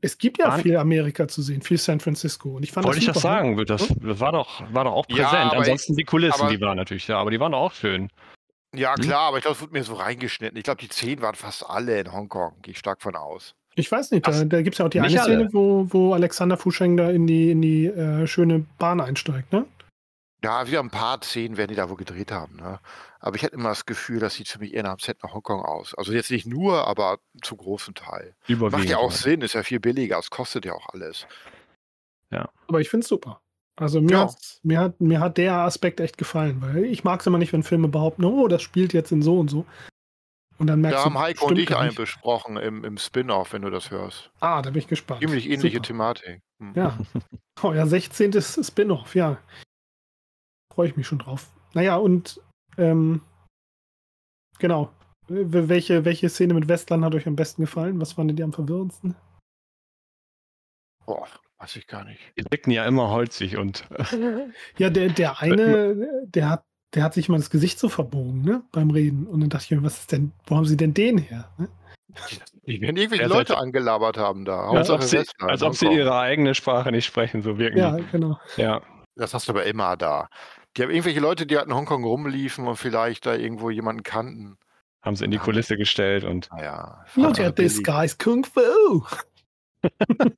[0.00, 2.50] es gibt ja Waren- viel Amerika zu sehen, viel San Francisco.
[2.56, 3.34] Und ich fand Wollte ich das das super.
[3.34, 3.64] sagen?
[3.66, 5.50] Das, das war, doch, war doch auch Ja, präsent.
[5.52, 8.08] aber Ansonsten die Kulissen, aber- die waren natürlich da, aber die waren auch schön.
[8.74, 9.02] Ja, Hm?
[9.04, 10.56] klar, aber ich glaube, es wurde mir so reingeschnitten.
[10.56, 12.52] Ich glaube, die zehn waren fast alle in Hongkong.
[12.62, 13.54] Gehe ich stark von aus.
[13.74, 15.48] Ich weiß nicht, da, Ach, da gibt es ja auch die eine Szene, alle.
[15.52, 19.64] wo, wo Alexander Fuscheng da in die, in die äh, schöne Bahn einsteigt, ne?
[20.42, 22.56] Ja, wieder ein paar Szenen werden die da wohl gedreht haben.
[22.56, 22.80] Ne?
[23.18, 25.34] Aber ich hätte immer das Gefühl, das sieht für mich eher nach dem Set nach
[25.34, 25.94] Hongkong aus.
[25.94, 28.34] Also jetzt nicht nur, aber zu großen Teil.
[28.48, 28.72] Überwiegend.
[28.72, 31.26] Macht ja auch Sinn, ist ja viel billiger, es kostet ja auch alles.
[32.68, 33.40] Aber ich finde es super.
[33.76, 34.30] Also mir, Ja.
[34.62, 37.62] mir, hat, mir hat der Aspekt echt gefallen, weil ich mag es immer nicht, wenn
[37.62, 39.64] Filme behaupten, oh, das spielt jetzt in so und so.
[40.58, 43.62] Und dann merkst Da du, haben Heiko und ich einen besprochen im, im Spin-off, wenn
[43.62, 44.30] du das hörst.
[44.40, 45.22] Ah, da bin ich gespannt.
[45.22, 45.86] Ziemlich ähnliche Super.
[45.86, 46.42] Thematik.
[46.60, 46.72] Hm.
[46.74, 46.98] Ja.
[47.62, 48.40] Oh ja, 16.
[48.40, 49.36] Spin-off, ja.
[50.80, 51.50] Freue ich mich schon drauf.
[51.74, 52.40] Naja, und
[52.78, 53.20] ähm,
[54.58, 54.90] genau.
[55.28, 58.00] Welche, welche Szene mit Westland hat euch am besten gefallen?
[58.00, 59.14] Was fandet ihr am verwirrendsten?
[61.04, 61.26] Boah,
[61.58, 62.18] weiß ich gar nicht.
[62.38, 63.84] Die wirken ja immer holzig und
[64.78, 66.64] Ja, der, der eine, der hat,
[66.94, 68.62] der hat sich mal das Gesicht so verbogen, ne?
[68.72, 69.26] Beim Reden.
[69.26, 71.50] Und dann dachte ich mir, was ist denn, wo haben sie denn den her?
[71.58, 71.68] Ne?
[72.64, 74.70] Die werden irgendwelche Ja, Leute seit- angelabert haben da.
[74.70, 78.40] als ob, sie, als ob sie ihre eigene Sprache nicht sprechen, so wirken Ja, genau.
[78.56, 78.80] Ja.
[79.16, 80.30] Das hast du aber immer da.
[80.76, 84.56] Die haben irgendwelche Leute, die halt in Hongkong rumliefen und vielleicht da irgendwo jemanden kannten.
[85.02, 85.42] Haben sie in die Ja.
[85.42, 87.04] Kulisse gestellt und Naja.
[87.14, 89.04] Look Hauptsache at this guy's Kung Fu.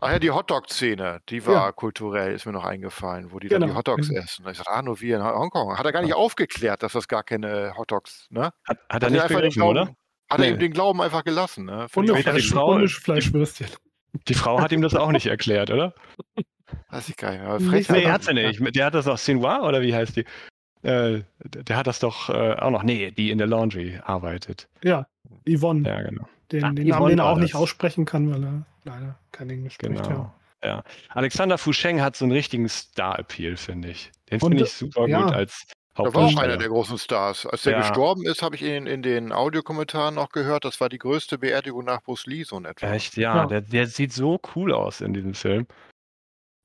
[0.00, 1.72] Ach ja, die Hotdog-Szene, die war Ja.
[1.72, 3.72] kulturell, ist mir noch eingefallen, wo die dann Genau.
[3.72, 4.16] die Hotdogs Mhm.
[4.16, 4.46] essen.
[4.48, 5.76] Ich sagte, ah, nur wir in Hongkong.
[5.76, 8.42] Hat er gar nicht aufgeklärt, dass das gar keine Hotdogs, ne?
[8.42, 9.86] hat, hat er Hat nicht einfach den begriffen, Glauben, oder?
[9.88, 9.96] Hat
[10.30, 10.48] er Nee.
[10.50, 11.88] eben den Glauben einfach gelassen, ne?
[11.92, 13.68] Und Fleisch, Fleischwürstchen.
[14.28, 15.94] Die Frau hat ihm das auch nicht erklärt, oder?
[16.90, 17.48] Weiß ich gar nicht mehr.
[17.50, 18.12] aber Frechheit Nee, Ja.
[18.12, 18.76] hat sie nicht.
[18.76, 20.24] Der hat das auch Sinoir, oder wie heißt die?
[20.82, 22.82] Äh, der hat das doch äh, auch noch.
[22.82, 24.68] Nee, die in der Laundry arbeitet.
[24.82, 25.06] Ja,
[25.48, 26.28] Yvonne, Ja, genau.
[26.52, 29.50] den, Ach, den Yvonne Namen, den er auch nicht aussprechen kann, weil er leider kein
[29.50, 29.96] Englisch spricht.
[29.96, 30.02] Ja.
[30.02, 30.34] Genau.
[30.62, 30.82] Ja.
[31.10, 34.10] Alexander Fucheng hat so einen richtigen Star-Appeal, finde ich.
[34.30, 35.22] Den finde ich super ja.
[35.22, 35.66] gut als
[36.04, 37.46] Da war auch einer der großen Stars.
[37.46, 37.78] Als der Ja.
[37.80, 41.84] gestorben ist, habe ich in, in den Audiokommentaren noch gehört, das war die größte Beerdigung
[41.84, 42.92] nach Bruce Lee, so in etwa.
[42.92, 43.46] Echt, ja, Ja.
[43.46, 45.66] Der, der sieht so cool aus in diesem Film.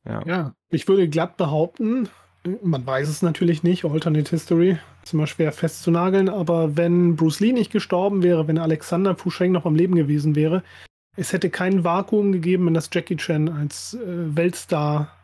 [0.05, 0.21] Ja.
[0.25, 2.09] Ja, ich würde glatt behaupten,
[2.61, 7.53] man weiß es natürlich nicht, Alternate History ist immer schwer festzunageln, aber wenn Bruce Lee
[7.53, 10.63] nicht gestorben wäre, wenn Alexander Fucheng noch am Leben gewesen wäre,
[11.15, 13.99] es hätte kein Vakuum gegeben, in das Jackie Chan als äh,
[14.35, 15.15] Weltstar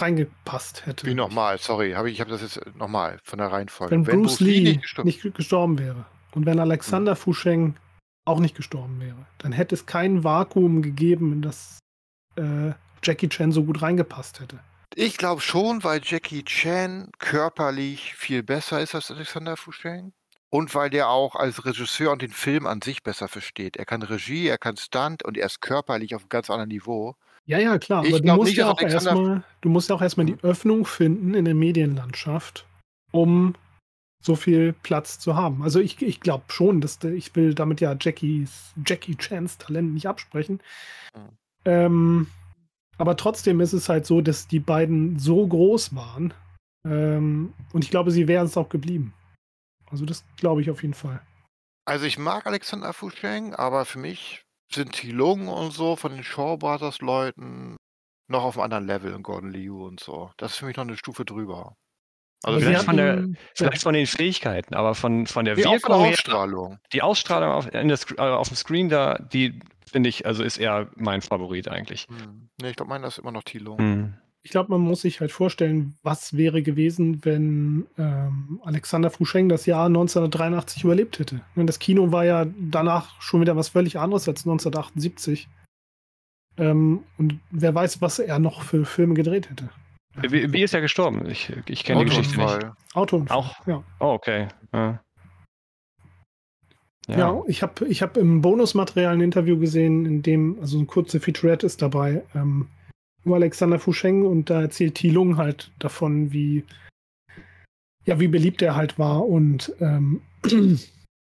[0.00, 1.06] reingepasst hätte.
[1.06, 4.06] Wie nochmal, sorry, hab ich, ich habe das jetzt nochmal von der Reihenfolge.
[4.06, 7.74] Wenn, Bruce, Lee nicht gestorben gestorben, wäre und wenn Alexander Fucheng
[8.24, 11.78] auch nicht gestorben wäre, dann hätte es kein Vakuum gegeben, in das
[12.36, 14.60] äh, Jackie Chan so gut reingepasst hätte.
[14.94, 20.12] Ich glaube schon, weil Jackie Chan körperlich viel besser ist als Alexander Fucheng.
[20.50, 23.76] Und weil der auch als Regisseur und den Film an sich besser versteht.
[23.76, 27.16] Er kann Regie, er kann Stunt und er ist körperlich auf einem ganz anderen Niveau.
[27.48, 28.04] Ja, ja, klar.
[28.04, 30.36] Ich aber du musst nicht, ja auch Alexander- erstmal, du musst ja auch erstmal die
[30.42, 32.66] Öffnung finden in der Medienlandschaft,
[33.10, 33.54] um
[34.22, 35.62] so viel Platz zu haben.
[35.62, 40.06] Also ich, ich glaube schon, dass ich will damit ja Jackies, Jackie Chans Talent nicht
[40.06, 40.60] absprechen.
[41.16, 41.38] Mhm.
[41.64, 42.26] Ähm,
[42.98, 46.34] aber trotzdem ist es halt so, dass die beiden so groß waren.
[46.86, 49.14] Ähm, und ich glaube, sie wären es auch geblieben.
[49.90, 51.22] Also das glaube ich auf jeden Fall.
[51.86, 56.56] Also ich mag Alexander Fucheng, aber für mich sind Tilung und so von den Shaw
[56.56, 57.76] Brothers Leuten
[58.28, 60.30] noch auf einem anderen Level und Gordon Liu und so.
[60.36, 61.74] Das ist für mich noch eine Stufe drüber.
[62.44, 65.72] Also vielleicht von der- hatten- Vielleicht von den Fähigkeiten, aber von, von der auch von
[65.72, 66.78] Wirkung der her, Ausstrahlung.
[66.92, 69.58] die Ausstrahlung auf, in der, Sc- äh, auf dem Screen da, die
[69.90, 72.06] finde ich, also ist eher mein Favorit eigentlich.
[72.08, 72.48] Hm.
[72.60, 73.78] Nee, ich glaube, meiner ist immer noch Tilung.
[73.78, 74.14] Hm.
[74.42, 79.66] Ich glaube, man muss sich halt vorstellen, was wäre gewesen, wenn ähm, Alexander Fucheng das
[79.66, 81.40] Jahr 1983 überlebt hätte.
[81.56, 85.48] Das Kino war ja danach schon wieder was völlig anderes als 1978.
[86.56, 89.70] Ähm, und wer weiß, was er noch für Filme gedreht hätte.
[90.16, 91.28] Wie, wie ist er gestorben?
[91.28, 92.48] Ich, ich kenne die Geschichte nicht.
[92.48, 92.74] Autounfall.
[92.94, 93.36] Autounfall.
[93.36, 93.66] Auch?
[93.66, 93.84] Ja.
[94.00, 94.48] Oh, okay.
[94.72, 95.00] Ja,
[97.08, 101.20] Ja, ich habe ich hab im Bonusmaterial ein Interview gesehen, in dem, also ein kurze
[101.20, 102.68] Featurette ist dabei, ähm,
[103.28, 106.64] über Alexander Fucheng und da erzählt Thi Lung halt davon, wie,
[108.04, 110.22] ja, wie beliebt er halt war und, ähm,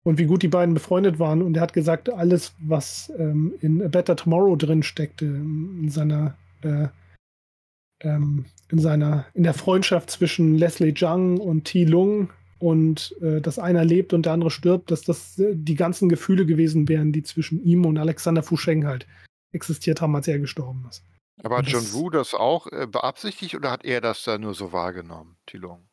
[0.04, 1.42] und wie gut die beiden befreundet waren.
[1.42, 6.36] Und er hat gesagt, alles, was ähm, in A Better Tomorrow drin steckte, in seiner,
[6.64, 6.88] äh,
[8.02, 13.58] ähm, in seiner, in der Freundschaft zwischen Leslie Zhang und Thi Lung, und äh, dass
[13.58, 17.24] einer lebt und der andere stirbt, dass das äh, die ganzen Gefühle gewesen wären, die
[17.24, 19.08] zwischen ihm und Alexander Fucheng halt
[19.52, 21.04] existiert haben, als er gestorben ist.
[21.44, 24.72] Aber hat John Woo das auch äh, beabsichtigt oder hat er das da nur so
[24.74, 25.88] wahrgenommen, Tilung?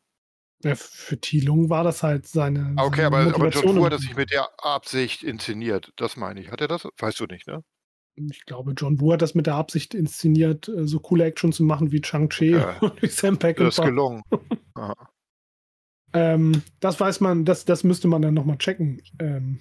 [0.63, 2.73] Ja, für Thielung war das halt seine.
[2.77, 4.17] Ah, Okay, seine aber, aber John Motivation Woo hat das nicht Prinzip.
[4.17, 5.93] mit der Absicht inszeniert.
[5.95, 6.51] Das meine ich.
[6.51, 6.87] Hat er das?
[6.97, 7.63] Weißt du nicht, ne?
[8.15, 11.63] Ich glaube, John Woo hat das mit der Absicht inszeniert, äh, so coole Action zu
[11.63, 12.77] machen wie Chang-Chi Ja.
[12.81, 13.83] und wie Sam Das ist Peckinpah.
[13.85, 14.23] gelungen.
[16.11, 18.99] Ähm, das weiß man, das, das müsste man dann nochmal checken.
[19.19, 19.59] Ähm,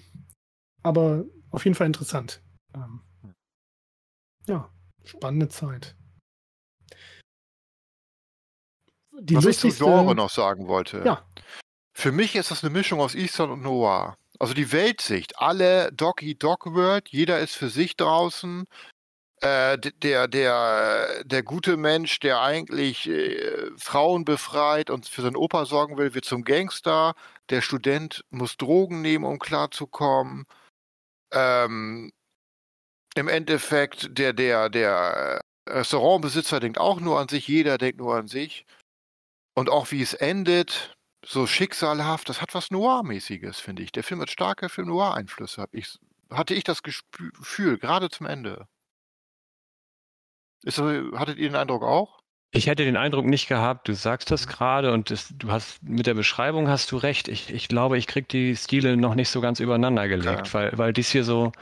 [0.82, 2.42] aber auf jeden Fall interessant.
[2.74, 3.02] Ähm,
[4.46, 4.70] ja,
[5.08, 5.96] spannende Zeit.
[9.20, 11.02] Die Was ich lustigste, Genre noch sagen wollte.
[11.04, 11.26] Ja.
[11.92, 14.14] Für mich ist das eine Mischung aus Eastern und Noir.
[14.38, 15.38] Also die Weltsicht.
[15.38, 17.08] Alle Dog Eat Dog World.
[17.08, 18.66] Jeder ist für sich draußen.
[19.40, 25.64] Äh, der, der, der gute Mensch, der eigentlich äh, Frauen befreit und für seinen Opa
[25.64, 27.14] sorgen will, wird zum Gangster.
[27.50, 30.44] Der Student muss Drogen nehmen, um klarzukommen.
[31.32, 32.12] Ähm,
[33.18, 38.28] Im Endeffekt, der, der, der Restaurantbesitzer denkt auch nur an sich, jeder denkt nur an
[38.28, 38.64] sich.
[39.54, 40.94] Und auch wie es endet,
[41.26, 43.90] so schicksalhaft, das hat was Noir-mäßiges, finde ich.
[43.90, 45.98] Der Film hat starke Film Noir-Einflüsse, hab ich,
[46.30, 48.66] hatte ich das Gefühl, gerade zum Ende.
[50.62, 52.20] Ist, hattet ihr den Eindruck auch?
[52.50, 56.06] Ich hätte den Eindruck nicht gehabt, du sagst das gerade und das, du hast mit
[56.06, 57.28] der Beschreibung hast du recht.
[57.28, 60.52] Ich, ich glaube, ich kriege die Stile noch nicht so ganz übereinander gelegt, Okay.
[60.52, 61.52] weil, weil dies hier so,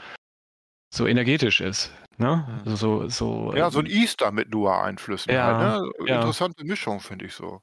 [0.89, 1.91] so energetisch ist.
[2.17, 2.61] Ne?
[2.65, 2.75] Mhm.
[2.75, 5.31] So, so, Ja, so ein Easter mit Noir-Einflüssen.
[5.33, 6.07] Ja, halt, ne?
[6.07, 6.15] ja.
[6.15, 7.61] Interessante Mischung, finde ich so.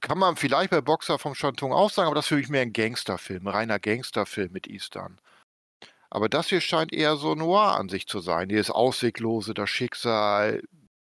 [0.00, 2.62] Kann man vielleicht bei Boxer vom Chantung auch sagen, aber das ist für mich mehr
[2.62, 5.18] ein Gangsterfilm, ein reiner Gangsterfilm mit Eastern.
[6.10, 8.48] Aber das hier scheint eher so Noir an sich zu sein.
[8.48, 10.62] Dieses Ausweglose, das Schicksal,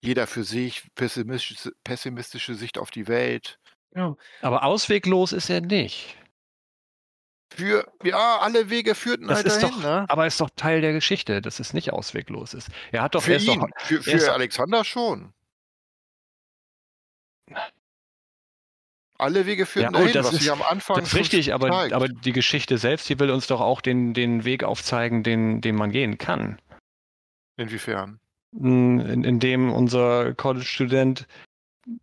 [0.03, 3.59] jeder für sich, pessimistische, pessimistische Sicht auf die Welt.
[3.95, 6.17] Ja, Aber ausweglos ist er nicht.
[7.53, 10.05] Für, ja, alle Wege führten Das halt ist dahin, doch, ne?
[10.09, 12.69] aber ist doch Teil der Geschichte, dass es nicht ausweglos ist.
[12.93, 15.33] Er hat doch Für erst ihn, doch, für, er für doch- Alexander schon.
[19.19, 21.69] Alle Wege führten Ja, gut, dahin, das was ist- am Anfang das ist richtig, aber,
[21.69, 21.93] zeigt.
[21.93, 25.75] aber die Geschichte selbst, die will uns doch auch den, den Weg aufzeigen, den, den
[25.77, 26.61] man gehen kann.
[27.57, 28.19] Inwiefern?
[28.53, 31.29] in, in dem unser College-Student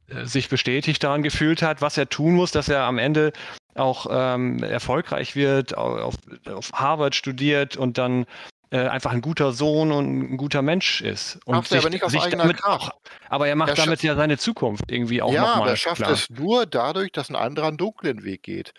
[0.08, 3.34] äh, sich bestätigt daran gefühlt hat, was er tun muss, dass er am Ende
[3.78, 6.16] auch ähm, erfolgreich wird, au- auf,
[6.46, 8.26] auf Harvard studiert und dann
[8.70, 11.40] äh, einfach ein guter Sohn und ein guter Mensch ist.
[11.46, 12.92] Und Schafft er aber nicht aus eigener damit Kraft.
[12.92, 13.00] auch,
[13.30, 16.02] aber er macht Er damit ja seine Zukunft irgendwie auch ja, nochmal aber er schafft
[16.02, 16.12] klar.
[16.12, 18.74] es nur dadurch, dass ein anderer einen dunklen Weg geht.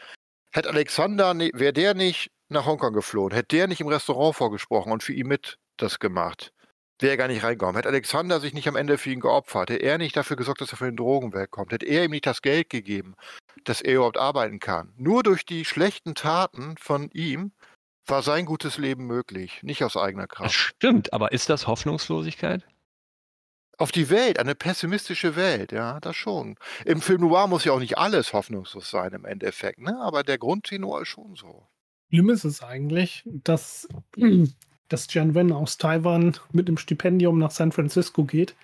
[0.53, 4.93] Hätte Alexander, ne, wäre der nicht nach Hongkong geflohen, hätte der nicht im Restaurant vorgesprochen
[4.93, 6.53] und für ihn mit das gemacht,
[6.99, 7.77] wäre er gar nicht reingekommen.
[7.77, 10.73] Hätte Alexander sich nicht am Ende für ihn geopfert, hätte er nicht dafür gesorgt, dass
[10.73, 13.15] er von den Drogen wegkommt, hätte er ihm nicht das Geld gegeben,
[13.65, 14.93] dass er überhaupt arbeiten kann.
[14.97, 17.53] Nur durch die schlechten Taten von ihm
[18.07, 20.55] war sein gutes Leben möglich, nicht aus eigener Das Kraft.
[20.55, 22.67] stimmt, aber ist das Hoffnungslosigkeit?
[23.77, 26.57] Auf die Welt, eine pessimistische Welt, ja, das schon.
[26.85, 29.97] Im Film Noir muss ja auch nicht alles hoffnungslos sein im Endeffekt, ne?
[30.01, 31.69] Aber der Grundtenor ist schon so.
[32.11, 33.87] Schlimm ist es eigentlich, dass,
[34.89, 38.55] dass Jian Wen aus Taiwan mit dem Stipendium nach San Francisco geht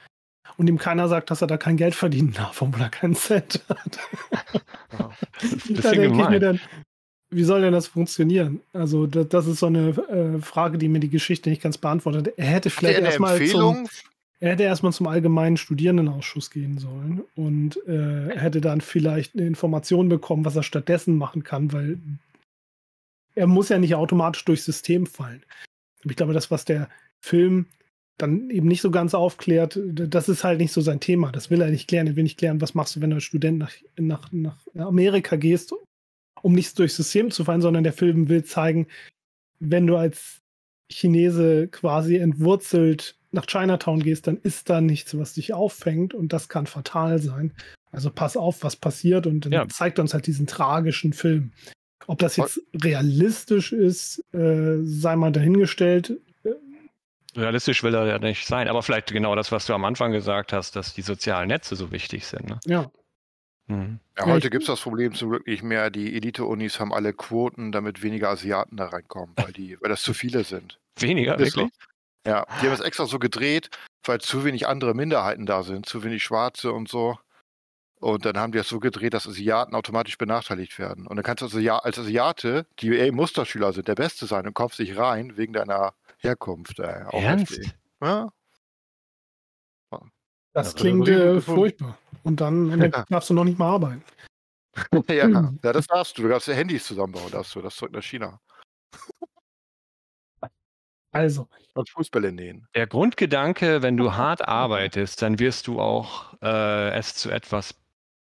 [0.56, 3.64] und ihm keiner sagt, dass er da kein Geld verdienen darf, obwohl er keinen Cent
[3.68, 3.98] hat.
[5.42, 6.60] Ein da denke ich mir dann,
[7.30, 8.60] wie soll denn das funktionieren?
[8.72, 12.34] Also, das, das ist so eine äh, Frage, die mir die Geschichte nicht ganz beantwortet.
[12.36, 13.88] Er hätte er vielleicht erstmal zum,
[14.40, 20.08] er hätte erstmal zum allgemeinen Studierendenausschuss gehen sollen und äh, hätte dann vielleicht eine Information
[20.08, 21.98] bekommen, was er stattdessen machen kann, weil
[23.34, 25.42] er muss ja nicht automatisch durchs System fallen.
[26.04, 26.88] Ich glaube, das, was der
[27.20, 27.66] Film
[28.16, 31.32] dann eben nicht so ganz aufklärt, das ist halt nicht so sein Thema.
[31.32, 32.06] Das will er nicht klären.
[32.06, 35.34] Er will nicht klären, was machst du, wenn du als Student nach, nach, nach Amerika
[35.36, 35.74] gehst,
[36.42, 38.86] um nicht durchs System zu fallen, sondern der Film will zeigen,
[39.58, 40.42] wenn du als
[40.92, 46.48] Chinese quasi entwurzelt nach Chinatown gehst, dann ist da nichts, was dich auffängt und das
[46.48, 47.52] kann fatal sein.
[47.90, 49.68] Also pass auf, was passiert und dann Ja.
[49.68, 51.52] zeigt uns halt diesen tragischen Film.
[52.06, 56.12] Ob das jetzt realistisch ist, äh, sei mal dahingestellt.
[57.36, 60.52] Realistisch will er ja nicht sein, aber vielleicht genau das, was du am Anfang gesagt
[60.52, 62.48] hast, dass die sozialen Netze so wichtig sind.
[62.48, 62.60] Ne?
[62.66, 62.90] Ja,
[63.66, 63.98] Mhm.
[64.18, 65.90] Ja, heute gibt es das Problem zum Glück nicht mehr.
[65.90, 70.14] Die Elite-Unis haben alle Quoten, damit weniger Asiaten da reinkommen, weil, die, weil das zu
[70.14, 70.78] viele sind.
[70.98, 71.62] Weniger, Ist so.
[71.62, 71.78] wirklich?
[72.26, 73.70] Ja, die haben es extra so gedreht,
[74.04, 77.18] weil zu wenig andere Minderheiten da sind, zu wenig Schwarze und so.
[78.04, 81.06] Und dann haben die das so gedreht, dass Asiaten automatisch benachteiligt werden.
[81.06, 84.46] Und dann kannst du als, Asi- als Asiate, die ey, Musterschüler sind, der Beste sein
[84.46, 86.78] und kommst nicht rein wegen deiner Herkunft.
[86.80, 87.02] Ey.
[87.12, 87.58] Ernst?
[88.02, 88.28] Ja?
[90.52, 91.98] das Ja, klingt ist äh, furchtbar.
[92.24, 93.06] Und dann, Ja.
[93.08, 94.04] darfst du noch nicht mal arbeiten.
[95.08, 95.26] ja,
[95.62, 96.22] ja, das darfst du.
[96.24, 97.62] Du darfst ja Handys zusammenbauen, darfst du.
[97.62, 98.38] Das zurück nach China.
[101.10, 102.66] Also, Und Fußbälle nähen.
[102.74, 107.72] Der Grundgedanke, wenn du hart arbeitest, dann wirst du auch äh, es zu etwas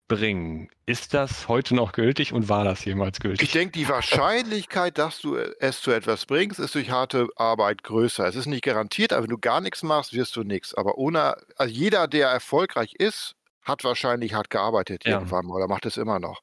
[0.07, 0.69] bringen.
[0.85, 3.47] Ist das heute noch gültig und war das jemals gültig?
[3.47, 8.25] Ich denke, die Wahrscheinlichkeit, dass du es zu etwas bringst, ist durch harte Arbeit größer.
[8.27, 10.73] Es ist nicht garantiert, aber wenn du gar nichts machst, wirst du nichts.
[10.73, 15.13] Aber ohne, also jeder, der erfolgreich ist, hat wahrscheinlich hart gearbeitet Ja.
[15.13, 16.41] irgendwann mal oder macht es immer noch.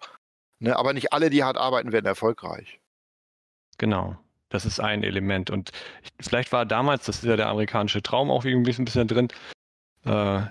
[0.58, 0.76] Ne?
[0.76, 2.80] Aber nicht alle, die hart arbeiten, werden erfolgreich.
[3.78, 4.16] Genau.
[4.48, 5.48] Das ist ein Element.
[5.50, 5.70] Und
[6.02, 9.28] ich, vielleicht war damals, das ist ja der amerikanische Traum auch irgendwie ein bisschen drin,
[10.04, 10.42] äh,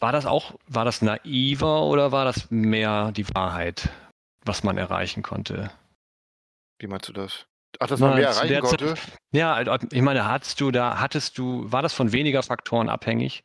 [0.00, 3.88] war das auch, war das naiver oder war das mehr die Wahrheit,
[4.44, 5.70] was man erreichen konnte?
[6.78, 7.46] Wie meinst du das?
[7.78, 8.94] Ach, dass Na, man mehr erreichen Zeit- konnte?
[9.32, 13.44] Ja, also, ich meine, hattest du da, hattest du, war das von weniger Faktoren abhängig,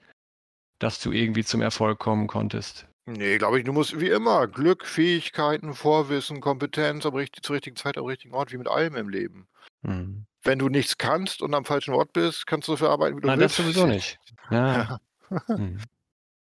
[0.80, 2.88] dass du irgendwie zum Erfolg kommen konntest?
[3.08, 7.76] Nee, glaube ich, du musst wie immer Glück, Fähigkeiten, Vorwissen, Kompetenz am richtig, zur richtigen
[7.76, 9.48] Zeit am richtigen Ort, wie mit allem im Leben.
[9.86, 10.26] Hm.
[10.44, 13.28] Wenn du nichts kannst und am falschen Ort bist, kannst du viel arbeiten, wie du
[13.28, 13.76] Nein, das willst.
[13.76, 14.18] sowieso nicht.
[14.50, 15.00] Ja.
[15.48, 15.80] Hm.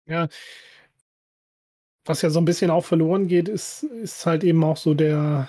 [0.07, 0.29] Ja,
[2.05, 5.49] was ja so ein bisschen auch verloren geht, ist, ist halt eben auch so der.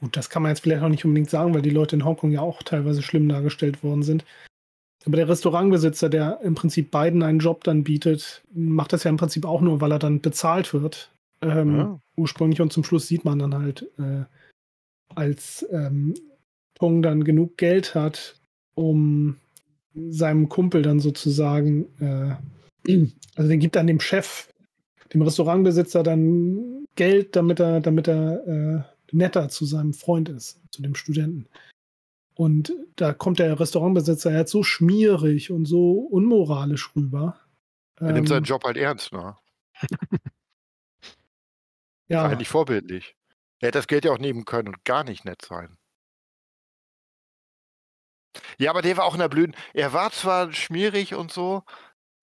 [0.00, 2.30] Gut, das kann man jetzt vielleicht auch nicht unbedingt sagen, weil die Leute in Hongkong
[2.30, 4.24] ja auch teilweise schlimm dargestellt worden sind.
[5.06, 9.16] Aber der Restaurantbesitzer, der im Prinzip beiden einen Job dann bietet, macht das ja im
[9.16, 11.10] Prinzip auch nur, weil er dann bezahlt wird.
[11.40, 12.00] Ähm, Ja.
[12.16, 14.24] Ursprünglich und zum Schluss sieht man dann halt, äh,
[15.14, 16.14] als ähm,
[16.74, 18.36] Tong dann genug Geld hat,
[18.74, 19.36] um
[20.10, 22.36] seinem Kumpel dann sozusagen, äh,
[23.36, 24.48] also der gibt dann dem Chef,
[25.12, 28.82] dem Restaurantbesitzer dann Geld, damit er, damit er äh,
[29.12, 31.46] netter zu seinem Freund ist, zu dem Studenten.
[32.34, 37.40] Und da kommt der Restaurantbesitzer jetzt so schmierig und so unmoralisch rüber.
[37.98, 39.18] Er nimmt Ähm, seinen Job halt ernst, ne?
[39.18, 39.38] War
[42.08, 43.16] Ja, eigentlich vorbildlich.
[43.60, 45.76] Er hätte das Geld ja auch nehmen können und gar nicht nett sein.
[48.58, 49.56] Ja, aber der war auch in der blöden.
[49.74, 51.62] Er war zwar schmierig und so,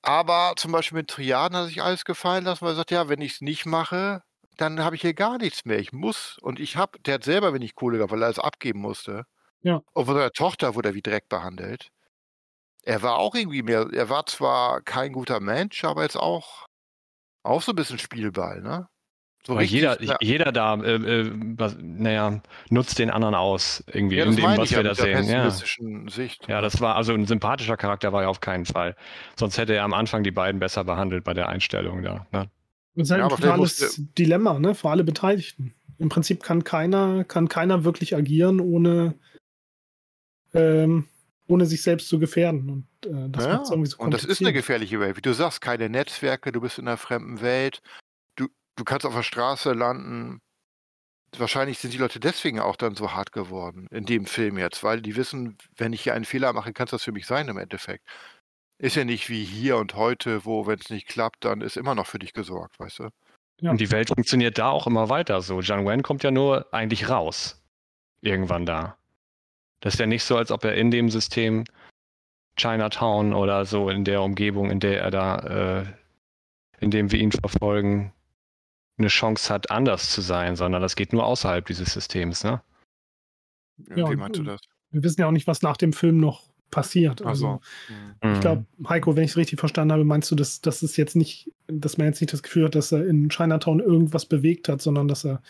[0.01, 3.21] aber zum Beispiel mit Triaden hat sich alles gefallen lassen, weil er sagt, ja, wenn
[3.21, 4.21] ich es nicht mache,
[4.57, 5.79] dann habe ich hier gar nichts mehr.
[5.79, 6.37] Ich muss.
[6.41, 9.25] Und ich habe, der hat selber wenig Kohle gehabt, weil er alles abgeben musste.
[9.61, 9.81] Ja.
[9.93, 11.89] Und von seiner Tochter wurde er wie Dreck behandelt.
[12.83, 16.67] Er war auch irgendwie mehr, er war zwar kein guter Mensch, aber jetzt auch,
[17.43, 18.87] auch so ein bisschen Spielball, ne?
[19.45, 24.15] So richtig, jeder, ja, jeder da, äh, äh, was, naja, nutzt den anderen aus, irgendwie,
[24.15, 25.27] ja, in dem, was ich wir ja da sehen.
[25.27, 25.49] Ja.
[26.09, 26.47] Sicht.
[26.47, 28.95] ja, das war also ein sympathischer Charakter, war er auf keinen Fall.
[29.37, 32.25] Sonst hätte er am Anfang die beiden besser behandelt bei der Einstellung da.
[32.31, 32.49] Ne?
[32.95, 35.73] das ist halt Ja, ein totales Dilemma, ne, für alle Beteiligten.
[35.97, 39.15] Im Prinzip kann keiner, kann keiner wirklich agieren, ohne,
[40.53, 41.07] ähm,
[41.47, 42.69] ohne sich selbst zu gefährden.
[42.69, 45.17] Und äh, das Ja, so und das ist eine gefährliche Welt.
[45.17, 47.81] Wie du sagst, keine Netzwerke, du bist in einer fremden Welt,
[48.75, 50.41] du kannst auf der Straße landen.
[51.37, 55.01] Wahrscheinlich sind die Leute deswegen auch dann so hart geworden, in dem Film jetzt, weil
[55.01, 57.57] die wissen, wenn ich hier einen Fehler mache, kann es das für mich sein im
[57.57, 58.05] Endeffekt.
[58.77, 61.95] Ist ja nicht wie hier und heute, wo, wenn es nicht klappt, dann ist immer
[61.95, 63.09] noch für dich gesorgt, weißt du?
[63.61, 63.71] Ja.
[63.71, 65.61] Und die Welt funktioniert da auch immer weiter so.
[65.61, 67.63] John Wen kommt ja nur eigentlich raus.
[68.21, 68.97] Irgendwann da.
[69.79, 71.65] Das ist ja nicht so, als ob er in dem System
[72.57, 75.85] Chinatown oder so in der Umgebung, in der er da, äh,
[76.79, 78.13] in dem wir ihn verfolgen,
[78.97, 82.61] eine Chance hat, anders zu sein, sondern das geht nur außerhalb dieses Systems, ne?
[83.77, 84.61] Wie und- meinst du das?
[84.91, 87.23] Wir wissen ja auch nicht, was nach dem Film noch passiert.
[87.23, 87.93] Also, so.
[88.27, 88.33] Hm.
[88.35, 91.15] ich glaube, Heiko, wenn ich es richtig verstanden habe, meinst du, dass, dass es jetzt
[91.15, 94.81] nicht, dass man jetzt nicht das Gefühl hat, dass er in Chinatown irgendwas bewegt hat,
[94.81, 95.41] sondern dass er,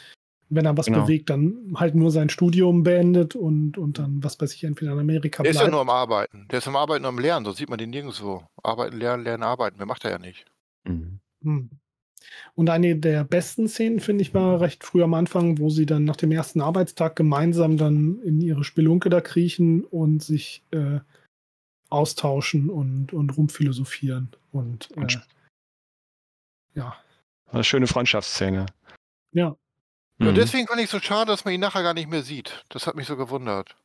[0.49, 1.01] wenn er was Genau.
[1.03, 4.99] bewegt, dann halt nur sein Studium beendet und, und dann, was weiß ich, entweder in
[4.99, 5.71] Amerika Der ist ja bleibt.
[5.73, 6.47] nur am Arbeiten.
[6.49, 8.45] Der ist am Arbeiten und am Lernen, sonst sieht man den nirgendwo.
[8.61, 9.77] Arbeiten, lernen, lernen, arbeiten.
[9.77, 10.45] Mehr macht er ja nicht.
[10.85, 11.19] Mhm.
[11.43, 11.69] Hm.
[12.55, 16.03] Und eine der besten Szenen, finde ich, war recht früh am Anfang, wo sie dann
[16.03, 20.99] nach dem ersten Arbeitstag gemeinsam dann in ihre Spelunke da kriechen und sich äh,
[21.89, 24.29] austauschen und, und rumphilosophieren.
[24.51, 25.27] Und äh, Und-
[26.75, 26.95] ja,
[27.51, 28.65] Eine schöne Freundschaftsszene.
[29.31, 29.55] ja.
[30.19, 30.35] Ja, Mhm.
[30.35, 32.63] deswegen fand ich so schade, dass man ihn nachher gar nicht mehr sieht.
[32.69, 33.75] Das hat mich so gewundert.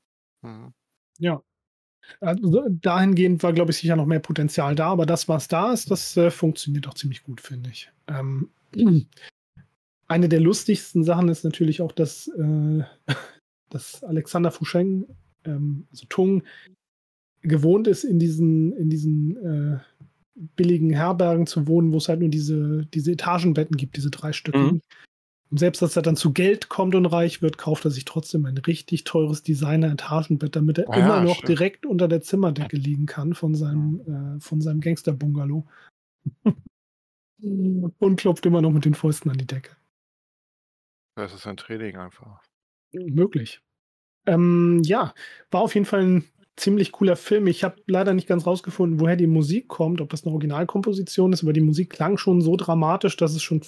[0.42, 0.74] Hm.
[1.18, 1.42] Ja.
[2.20, 5.90] Also dahingehend war, glaube ich, sicher noch mehr Potenzial da, aber das, was da ist,
[5.90, 7.90] das äh, funktioniert auch ziemlich gut, finde ich.
[8.08, 8.50] Ähm,
[10.08, 12.82] eine der lustigsten Sachen ist natürlich auch, dass, äh,
[13.70, 15.06] dass Alexander Fusheng,
[15.44, 16.42] ähm, also Tung,
[17.42, 19.78] gewohnt ist, in diesen, in diesen äh,
[20.56, 24.56] billigen Herbergen zu wohnen, wo es halt nur diese, diese Etagenbetten gibt, diese drei Stück.
[24.56, 24.80] Mhm.
[25.50, 28.44] Und selbst als er dann zu Geld kommt und reich wird, kauft er sich trotzdem
[28.44, 31.48] ein richtig teures Designer-Etagenbett, damit er Ah, immer noch stimmt.
[31.48, 34.00] direkt unter der Zimmerdecke liegen kann von seinem,
[34.36, 35.66] äh, von seinem Gangster-Bungalow.
[37.40, 39.76] und klopft immer noch mit den Fäusten an die Decke.
[41.14, 42.42] Das ist ein Training einfach.
[42.92, 43.60] Möglich.
[44.26, 45.14] Ähm, ja,
[45.50, 46.24] war auf jeden Fall ein
[46.56, 47.46] ziemlich cooler Film.
[47.46, 51.42] Ich habe leider nicht ganz rausgefunden, woher die Musik kommt, ob das eine Originalkomposition ist,
[51.42, 53.62] aber die Musik klang schon so dramatisch, dass es schon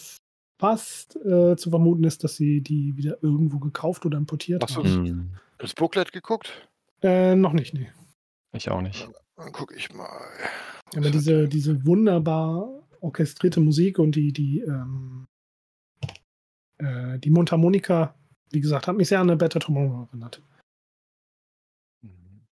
[0.60, 4.76] fast äh, zu vermuten ist, dass sie die wieder irgendwo gekauft oder importiert so.
[4.76, 5.02] haben.
[5.02, 5.30] Mhm.
[5.58, 6.68] Das Booklet geguckt?
[7.02, 7.88] Äh, noch nicht, nee.
[8.52, 9.08] Ich auch nicht.
[9.36, 10.28] Dann gucke ich mal.
[10.94, 12.68] Aber diese, diese wunderbar
[13.00, 15.26] orchestrierte Musik und die, die, ähm,
[16.78, 18.14] äh, die Mundharmonika,
[18.50, 20.42] wie gesagt, hat mich sehr an eine Better Tomorrow erinnert.
[22.02, 22.46] Mhm.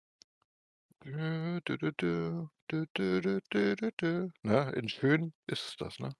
[4.42, 6.10] Na, in schön ist es das, ne?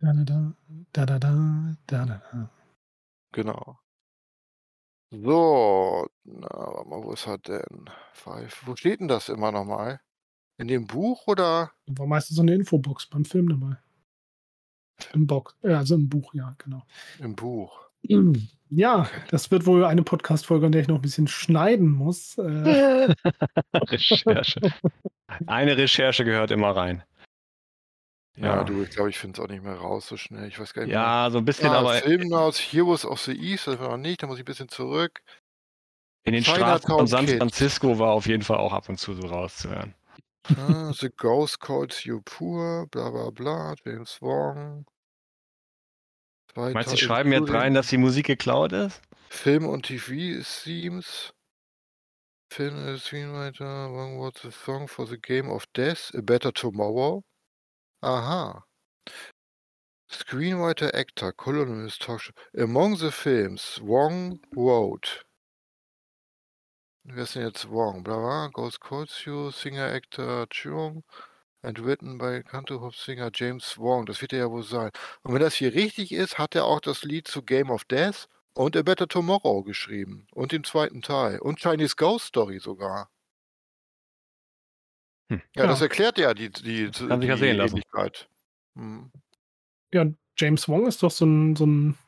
[0.00, 0.54] Da, da,
[0.92, 2.50] da, da, da, da, da.
[3.32, 3.78] Genau.
[5.12, 7.90] So, na, warte mal, wo ist er denn?
[8.12, 8.62] Five.
[8.66, 10.00] Wo steht denn das immer nochmal?
[10.60, 11.72] In dem Buch oder?
[11.86, 13.76] War meistens so eine Infobox beim Film dabei.
[15.14, 16.82] Im Box, also im Buch, ja, genau.
[17.18, 17.80] Im Buch.
[18.68, 22.36] Ja, das wird wohl eine Podcast-Folge, an der ich noch ein bisschen schneiden muss.
[22.36, 23.14] Äh,
[23.74, 24.60] Recherche.
[25.46, 27.02] Eine Recherche gehört immer rein.
[28.36, 28.64] Ja, Ja.
[28.64, 30.46] du, ich glaube, ich finde es auch nicht mehr raus so schnell.
[30.48, 31.00] Ich weiß gar nicht mehr.
[31.00, 33.96] Ja, so ein bisschen, Ja, aber Film aus Heroes of the East, das war noch
[33.96, 35.22] nicht, da muss ich ein bisschen zurück.
[36.24, 37.26] in den Straßen von San.
[37.26, 39.94] Francisco war auf jeden Fall auch ab und zu so rauszuhören.
[40.48, 44.86] Ah, the Ghost Calls You Poor, bla bla bla, James Wong.
[46.56, 49.00] Meinst du, die schreiben jetzt rein, dass die Musik geklaut ist?
[49.28, 51.32] Film und TV-Themes.
[52.52, 57.22] Film and Screenwriter, Wong was the song for the Game of Death, A Better Tomorrow.
[58.02, 58.64] Aha.
[60.10, 62.32] Screenwriter, Actor, Columnist, Talkshow.
[62.58, 65.22] Among the films, Wong wrote.
[67.12, 68.02] Wer ist denn jetzt Wong?
[68.04, 71.02] Bla bla, Ghost Calls You, Singer, Actor, Chung.
[71.62, 74.06] And written by Canto-Hop-Singer James Wong.
[74.06, 74.90] Das wird er ja wohl sein.
[75.22, 78.28] Und wenn das hier richtig ist, hat er auch das Lied zu Game of Death
[78.54, 80.26] und A Better Tomorrow geschrieben.
[80.32, 81.38] Und den zweiten Teil.
[81.38, 83.10] Und Chinese Ghost Story sogar.
[85.30, 85.42] Hm.
[85.54, 85.66] Ja, Ja.
[85.70, 87.76] das erklärt ja die, die, Kann die sich ja sehen lassen.
[87.76, 88.28] Ähnlichkeit.
[88.76, 89.12] Hm.
[89.92, 90.06] Ja,
[90.38, 91.98] James Wong ist doch so ein, so ein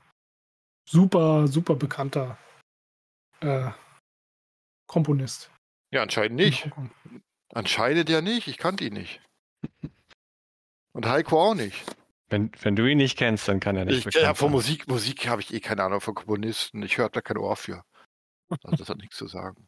[0.88, 2.38] super, super bekannter
[3.40, 3.70] äh,
[4.92, 5.50] Komponist.
[5.90, 6.70] Ja, anscheinend in nicht.
[7.54, 8.46] Anscheinend ja nicht.
[8.46, 9.22] Ich kannte ihn nicht.
[10.92, 11.82] Und Heiko auch nicht.
[12.28, 14.52] Wenn, wenn du ihn nicht kennst, dann kann er nicht Ich, ja, von.
[14.52, 16.82] Musik, Musik habe ich eh keine Ahnung von Komponisten.
[16.82, 17.82] Ich höre da kein Ohr für.
[18.50, 19.66] Also das hat nichts zu sagen.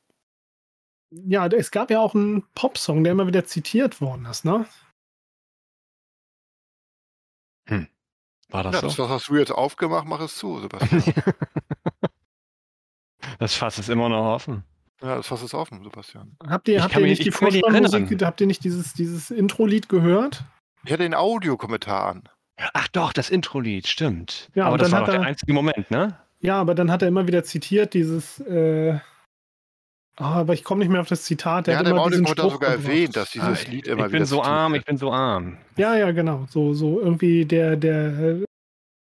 [1.11, 4.67] Ja, es gab ja auch einen Popsong, der immer wieder zitiert worden ist, ne?
[8.49, 8.89] War das Ja, so?
[8.89, 11.03] das was hast du jetzt aufgemacht, mach es zu, Sebastian.
[13.39, 14.65] das Fass ist immer noch offen.
[15.05, 16.37] Ja, das Fass ist offen, Sebastian.
[16.49, 19.89] Habt ihr, Ich habt ihr nicht die ich Vorspannmusik, habt ihr nicht dieses, dieses Intro-Lied
[19.89, 20.45] gehört?
[20.85, 22.23] Ich hatte den Audiokommentar an.
[22.73, 24.49] Ach doch, das Intro-Lied, stimmt.
[24.55, 26.19] Ja, Aber das dann war hat doch der er- einzige Moment, ne?
[26.41, 28.99] Ja, aber dann hat er immer wieder zitiert, dieses, äh,
[30.17, 31.67] ah, aber ich komme nicht mehr auf das Zitat.
[31.67, 32.87] Der hat hat im Audiokommentar sogar gebracht.
[32.89, 35.13] erwähnt, dass dieses Ah, Lied immer ich wieder bin so zitiert arm, ich bin so
[35.13, 35.57] arm.
[35.77, 36.47] Ja, ja, genau.
[36.51, 38.43] So, so irgendwie der, der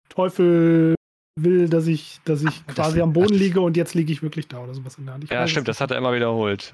[0.08, 0.93] Teufel
[1.35, 4.11] will, dass ich, dass ich Ach, das- quasi am Boden das- liege und jetzt liege
[4.11, 5.23] ich wirklich da oder sowas in der Hand.
[5.23, 6.73] Ich Ja, weiß stimmt, es das hat er immer wiederholt.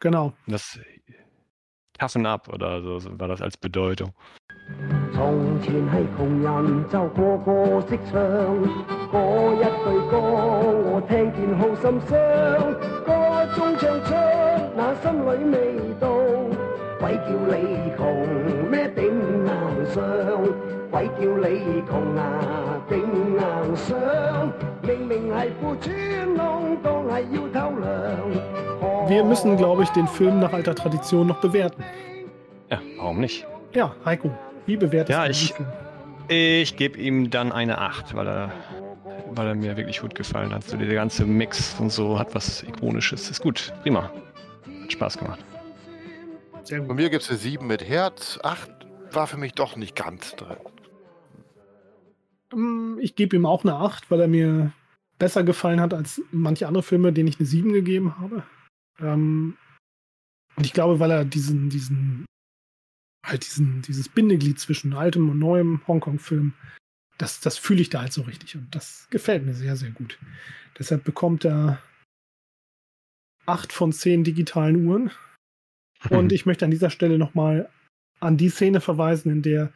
[0.00, 0.32] Genau.
[0.46, 0.78] Das
[1.98, 4.12] Toughen Up oder so, so war das als Bedeutung.
[5.14, 8.20] 从前系穷人就个个识唱，
[9.10, 12.12] 嗰一句歌我听见好心伤，
[13.04, 13.10] 歌
[13.56, 14.12] 中唱出
[14.76, 16.06] 那心里味道，
[17.00, 18.00] 鬼叫你穷
[18.70, 19.08] 咩顶
[19.48, 19.48] 硬
[19.92, 19.98] 上，
[20.92, 25.94] 鬼叫你穷啊顶硬上，明明系裤穿
[26.36, 29.08] 窿，当系要偷凉。
[29.08, 31.82] Wir müssen, glaube ich, den Film nach alter Tradition noch bewerten.
[32.70, 33.46] Ja, warum nicht?
[33.72, 34.30] Ja, Heiko,
[34.66, 35.68] wie bewertest Ja, du ich- diesen Film?
[36.30, 38.52] Ich gebe ihm dann eine 8, weil er,
[39.30, 40.62] weil er mir wirklich gut gefallen hat.
[40.64, 43.30] So der ganze Mix und so hat was Ikonisches.
[43.30, 44.10] Ist gut, prima.
[44.82, 45.40] Hat Spaß gemacht.
[46.64, 46.96] Sehr Bei gut.
[46.96, 48.38] mir gibt es eine 7 mit Herz.
[48.42, 48.70] 8
[49.12, 50.58] war für mich doch nicht ganz drin.
[52.55, 54.73] Mm, Ich gebe ihm auch eine 8, weil er mir
[55.19, 58.43] besser gefallen hat als manche andere Filme, denen ich eine 7 gegeben habe.
[58.99, 59.57] Ähm,
[60.55, 62.25] und ich glaube, weil er diesen, diesen,
[63.25, 66.53] halt diesen, dieses Bindeglied zwischen altem und neuem Hongkong-Film,
[67.17, 70.19] das, das fühle ich da halt so richtig und das gefällt mir sehr, sehr gut.
[70.77, 71.81] Deshalb bekommt er
[73.45, 75.11] 8 von 10 digitalen Uhren.
[76.09, 77.69] Und ich möchte an dieser Stelle nochmal
[78.19, 79.71] an die Szene verweisen, in der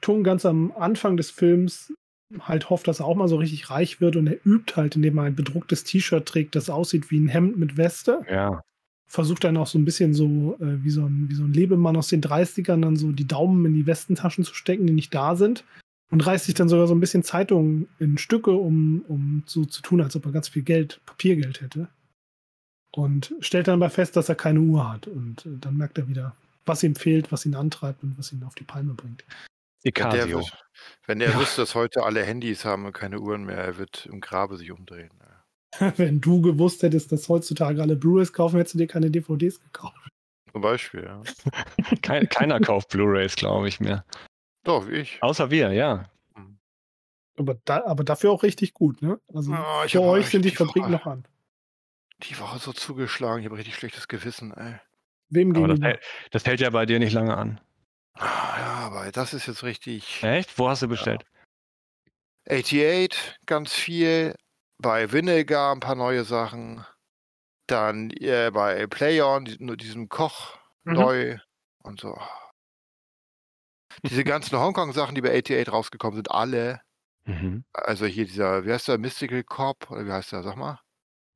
[0.00, 1.92] Tung ganz am Anfang des Films
[2.38, 5.18] halt hofft, dass er auch mal so richtig reich wird und er übt halt, indem
[5.18, 8.22] er ein bedrucktes T-Shirt trägt, das aussieht wie ein Hemd mit Weste.
[8.30, 8.62] ja,
[9.06, 11.96] Versucht dann auch so ein bisschen so äh, wie, so ein, wie so ein Lebemann
[11.96, 15.34] aus den 30ern dann so die Daumen in die Westentaschen zu stecken, die nicht da
[15.34, 15.64] sind.
[16.12, 19.80] Und reißt sich dann sogar so ein bisschen Zeitungen in Stücke, um, um so zu
[19.80, 21.88] tun, als ob er ganz viel Geld, Papiergeld hätte.
[22.92, 25.06] Und stellt dann aber fest, dass er keine Uhr hat.
[25.06, 26.34] Und äh, dann merkt er wieder,
[26.66, 29.24] was ihm fehlt, was ihn antreibt und was ihn auf die Palme bringt.
[29.82, 30.46] Wenn der, Icasio.
[31.06, 31.40] wenn er Ja.
[31.40, 34.70] wüsste, dass heute alle Handys haben und keine Uhren mehr, er wird im Grabe sich
[34.72, 35.10] umdrehen.
[35.96, 39.96] Wenn du gewusst hättest, dass heutzutage alle Blu-rays kaufen, hättest du dir keine DVDs gekauft.
[40.52, 41.22] Zum Beispiel, ja.
[42.02, 44.04] Kein, keiner kauft Blu-Rays, glaube ich mehr.
[44.64, 45.22] Doch, wie ich.
[45.22, 46.10] Außer wir, ja.
[47.38, 49.20] Aber, da, aber dafür auch richtig gut, ne?
[49.32, 51.24] Also Oh, ich für euch sind die die Fabriken Woche- noch an.
[52.24, 54.74] Die Woche so zugeschlagen, ich habe richtig schlechtes Gewissen, ey.
[55.30, 56.00] Wem Aber das hält,
[56.32, 57.60] das hält ja bei dir nicht lange an.
[58.14, 60.22] Ah, Ja, aber das ist jetzt richtig.
[60.22, 60.58] Echt?
[60.58, 61.24] Wo hast du bestellt?
[62.48, 64.34] 88, ganz viel.
[64.78, 66.84] Bei Vinegar ein paar neue Sachen.
[67.66, 70.92] Dann äh, bei Playon, diesem Koch Mhm.
[70.94, 71.38] neu
[71.82, 72.18] und so.
[74.04, 76.80] Diese ganzen Hongkong-Sachen, die bei 88 rausgekommen sind, alle.
[77.26, 77.64] Mhm.
[77.74, 80.80] Also hier dieser, wie heißt der, Mystical Cop, oder wie heißt der, sag mal?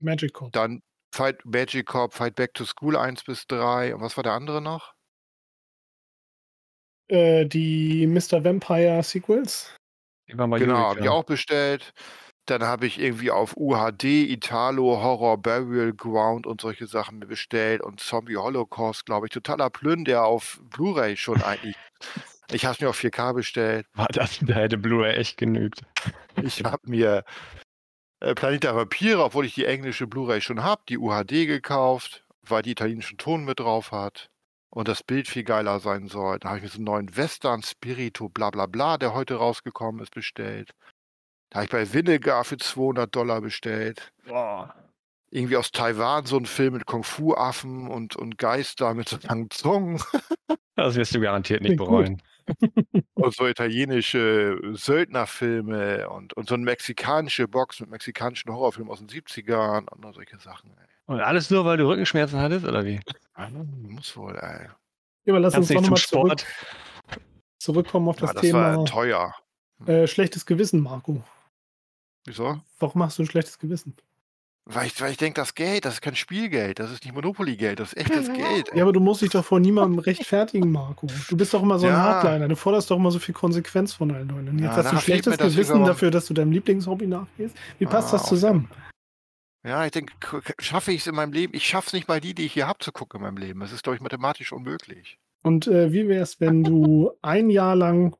[0.00, 0.50] Magic Code.
[0.52, 0.82] Dann
[1.14, 3.94] Fight Magic Cop, Fight Back to School 1 bis 3.
[3.94, 4.93] Und was war der andere noch?
[7.08, 8.44] Äh, die Mr.
[8.44, 9.74] Vampire Sequels.
[10.28, 11.92] Die waren bei genau, habe ich auch bestellt.
[12.46, 18.00] Dann habe ich irgendwie auf UHD, Italo, Horror, Burial Ground und solche Sachen bestellt und
[18.00, 19.32] Zombie Holocaust, glaube ich.
[19.32, 21.76] Totaler Plünn, der auf Blu-ray schon eigentlich.
[22.52, 23.86] Ich habe mir auf 4K bestellt.
[23.94, 25.80] War das, da hätte Blu-ray echt genügt.
[26.42, 27.24] Ich habe mir
[28.20, 32.60] äh, Planet der Vampire, obwohl ich die englische Blu-ray schon habe, die UHD gekauft, weil
[32.60, 34.28] die italienischen Ton mit drauf hat
[34.74, 36.38] und das Bild viel geiler sein soll.
[36.40, 40.02] Da habe ich mir so einen neuen Western Spirito bla bla bla, der heute rausgekommen
[40.02, 40.72] ist, bestellt.
[41.50, 44.12] Da habe ich bei Vinegar für 200 Dollar bestellt.
[45.30, 50.00] irgendwie aus Taiwan so ein Film mit Kung-Fu-Affen und, und Geister mit so langen Zungen
[50.76, 52.20] Das wirst du garantiert nicht bereuen.
[53.14, 59.08] und so italienische Söldnerfilme und, und so eine mexikanische Box mit mexikanischen Horrorfilmen aus den
[59.08, 60.70] 70ern und solche Sachen.
[60.76, 60.86] Ey.
[61.06, 63.00] Und alles nur, weil du Rückenschmerzen hattest, oder wie?
[63.34, 63.48] Ah,
[63.88, 64.68] Muss wohl, ey.
[65.24, 67.20] Ja, aber lass uns Kannst doch nicht zum nochmal zurück, Sport.
[67.58, 69.34] zurückkommen auf das, Ja, das Thema war teuer.
[69.86, 71.22] äh, schlechtes Gewissen, Marco.
[72.26, 72.60] Wieso?
[72.78, 73.96] Warum hast du ein schlechtes Gewissen?
[74.66, 77.80] Weil ich, weil ich denke, das Geld, das ist kein Spielgeld, das ist nicht Monopoly-Geld,
[77.80, 78.70] das ist echtes Geld.
[78.72, 78.78] ey.
[78.78, 81.06] Ja, aber du musst dich doch vor niemandem rechtfertigen, Marco.
[81.28, 81.98] Du bist doch immer so ein Ja.
[82.02, 82.48] Hardliner.
[82.48, 84.48] Du forderst doch immer so viel Konsequenz von allen Leuten.
[84.48, 87.54] Und jetzt Ja, hast du schlechtes Gewissen dafür, dass du deinem Lieblingshobby nachgehst.
[87.78, 88.70] Wie passt Ah, das zusammen?
[89.64, 90.12] Ja, ich denke,
[90.58, 91.54] schaffe ich es in meinem Leben?
[91.54, 93.60] Ich schaffe es nicht mal die, die ich hier habe, zu gucken in meinem Leben.
[93.60, 95.18] Das ist, glaube ich, mathematisch unmöglich.
[95.42, 98.14] Und äh, wie wäre es, wenn du ein Jahr lang,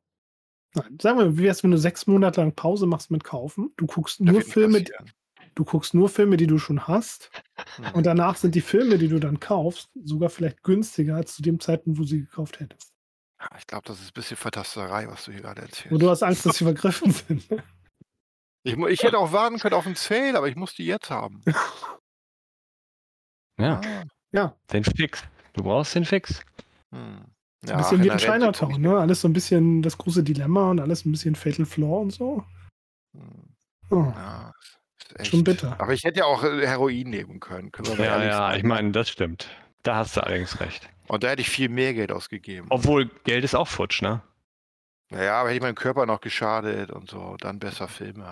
[0.75, 3.73] nein, sagen wir, wie wäre es, wenn du sechs Monate lang Pause machst mit Kaufen?
[3.77, 5.11] Du guckst nur Filme, passieren.
[5.55, 7.31] du guckst nur Filme, die du schon hast.
[7.77, 7.93] Hm.
[7.93, 11.61] Und danach sind die Filme, die du dann kaufst, sogar vielleicht günstiger als zu dem
[11.61, 12.95] Zeitpunkt, wo sie gekauft hättest.
[13.59, 15.93] Ich glaube, das ist ein bisschen Fantasterei, was du hier gerade erzählst.
[15.93, 17.47] Und du hast Angst, dass sie vergriffen sind.
[18.67, 21.43] Ich, ich hätte auch warten können auf einen Sale, aber ich muss die jetzt haben.
[23.61, 23.81] Ja,
[24.37, 25.23] Ah, den Fix.
[25.53, 26.41] Du brauchst den Fix.
[26.93, 27.25] hm.
[27.63, 28.99] Ein Ja, bisschen wie in Chinatown, ne?
[28.99, 32.45] Alles so ein bisschen das große Dilemma und alles ein bisschen Fatal Flaw und so.
[33.17, 33.55] Hm.
[33.91, 34.53] Oh, Ja,
[35.09, 35.31] ist echt.
[35.31, 35.81] schon bitter.
[35.81, 37.71] Aber ich hätte ja auch äh, Heroin nehmen können.
[37.71, 38.59] können Ja, ja, sein.
[38.59, 39.49] ich meine, das stimmt.
[39.83, 40.89] Da hast du allerdings recht.
[41.07, 42.67] Und da hätte ich viel mehr Geld ausgegeben.
[42.71, 44.23] Obwohl, Geld ist auch futsch, ne?
[45.11, 48.25] Naja, aber hätte ich meinem Körper noch geschadet und so, dann besser Filme.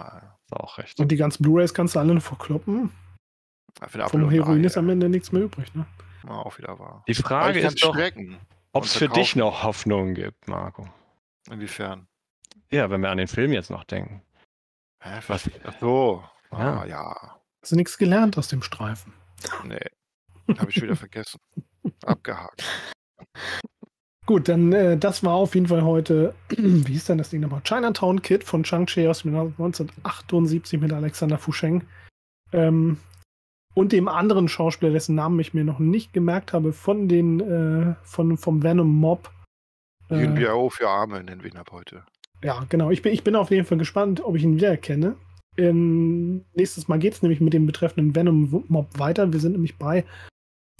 [0.44, 0.98] Ist auch recht.
[0.98, 2.90] Und die ganzen Blu-Rays kannst du alle noch verkloppen.
[3.80, 5.86] Ja, Vom Heroin ist am Ende nichts mehr übrig, ne?
[6.24, 7.04] ja, auch wieder wahr.
[7.08, 7.96] Die Frage ist doch,
[8.72, 10.88] ob es für dich noch Hoffnung gibt, Marco.
[11.50, 12.06] Inwiefern?
[12.70, 14.22] Ja, wenn wir an den Film jetzt noch denken.
[15.02, 15.50] Hä, Was?
[15.64, 16.24] Ach so.
[16.52, 16.58] Ja.
[16.80, 17.40] Ah, ja.
[17.60, 19.12] Hast du nichts gelernt aus dem Streifen?
[19.64, 19.84] Nee.
[20.58, 21.40] Habe ich wieder vergessen.
[22.04, 22.64] Abgehakt.
[24.32, 27.60] Gut, dann äh, das war auf jeden Fall heute, wie hieß denn das Ding nochmal?
[27.64, 31.82] Chinatown Kid von Chang-Chi aus dem Jahr 1978 mit Alexander Fusheng.
[32.50, 32.96] Ähm,
[33.74, 37.94] und dem anderen Schauspieler, dessen Namen ich mir noch nicht gemerkt habe, von den, äh,
[38.04, 39.30] von, vom Venom Mob.
[40.08, 42.02] Yun Äh, Biao für Arme nennen wir ihn ab heute.
[42.42, 42.90] ja, genau.
[42.90, 45.16] Ich bin, ich bin auf jeden Fall gespannt, ob ich ihn wiedererkenne.
[45.58, 49.30] Ähm, nächstes Mal geht es nämlich mit dem betreffenden Venom Mob weiter.
[49.30, 50.06] Wir sind nämlich bei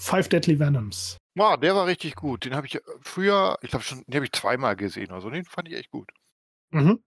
[0.03, 1.17] Five Deadly Venoms.
[1.35, 2.45] Wow, der war richtig gut.
[2.45, 5.29] Den habe ich äh, früher, ich glaube schon, den habe ich zweimal gesehen oder so.
[5.29, 6.11] Den fand ich echt gut.
[6.71, 6.99] Mhm.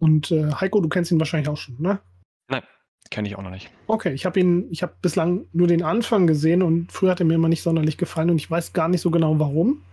[0.00, 2.00] Und äh, Heiko, du kennst ihn wahrscheinlich auch schon, ne?
[3.10, 3.70] Kenne ich auch noch nicht.
[3.86, 7.26] Okay, ich habe ihn, ich habe bislang nur den Anfang gesehen und früher hat er
[7.26, 9.84] mir immer nicht sonderlich gefallen und ich weiß gar nicht so genau warum.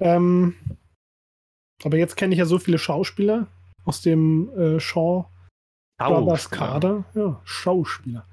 [0.00, 0.56] Ähm,
[1.84, 3.46] aber jetzt kenne ich ja so viele Schauspieler
[3.84, 5.26] aus dem äh, Shaw
[5.98, 7.04] Brothers Kader.
[7.14, 8.26] Ja, Schauspieler.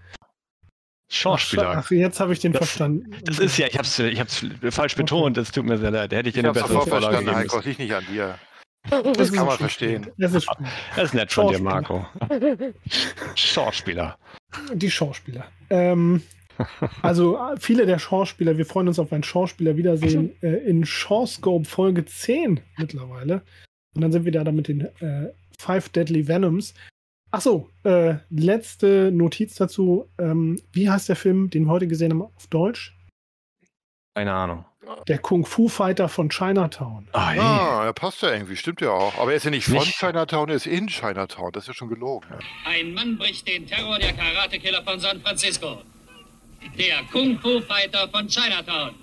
[1.14, 1.76] Schauspieler.
[1.78, 3.12] Ach, jetzt habe ich den Das- verstanden.
[3.26, 6.12] Das ist ja, ich hab's, ich hab's falsch betont, es tut mir sehr leid.
[6.12, 7.56] Da hätte ich dir Ich eine habe bessere Vorlage verstanden, geben Heiko.
[7.58, 7.58] müssen.
[7.58, 8.40] Das liegt nicht an dir.
[8.90, 10.08] Das Das kann man verstehen.
[10.18, 10.66] Das ist schön.
[10.96, 11.60] Das ist nett von dir.
[11.62, 12.06] Marco.
[13.36, 14.18] Schauspieler.
[14.74, 15.46] Die Schauspieler.
[15.70, 16.22] Ähm,
[17.02, 22.60] also viele der Schauspieler, wir freuen uns auf ein Schauspieler-Wiedersehen äh, in Shawscope Folge 10
[22.78, 23.42] mittlerweile.
[23.96, 26.74] Und dann sind wir da mit den äh, Five Deadly Venoms.
[27.32, 30.10] Achso, äh, letzte Notiz dazu.
[30.20, 32.94] Ähm, wie heißt der Film, den wir heute gesehen haben auf Deutsch?
[34.16, 34.66] Keine Ahnung.
[35.08, 37.08] Der Kung Fu Fighter von Chinatown.
[37.14, 37.34] Ah.
[37.38, 39.18] Ah, er passt ja irgendwie, stimmt ja auch.
[39.18, 41.52] Aber er ist ja nicht von Nicht- Chinatown, er ist in Chinatown.
[41.54, 42.28] Das ist ja schon gelogen.
[42.66, 45.82] Ein Mann bricht den Terror der Karatekiller von San Francisco.
[46.78, 48.94] Der Kung Fu Fighter von Chinatown.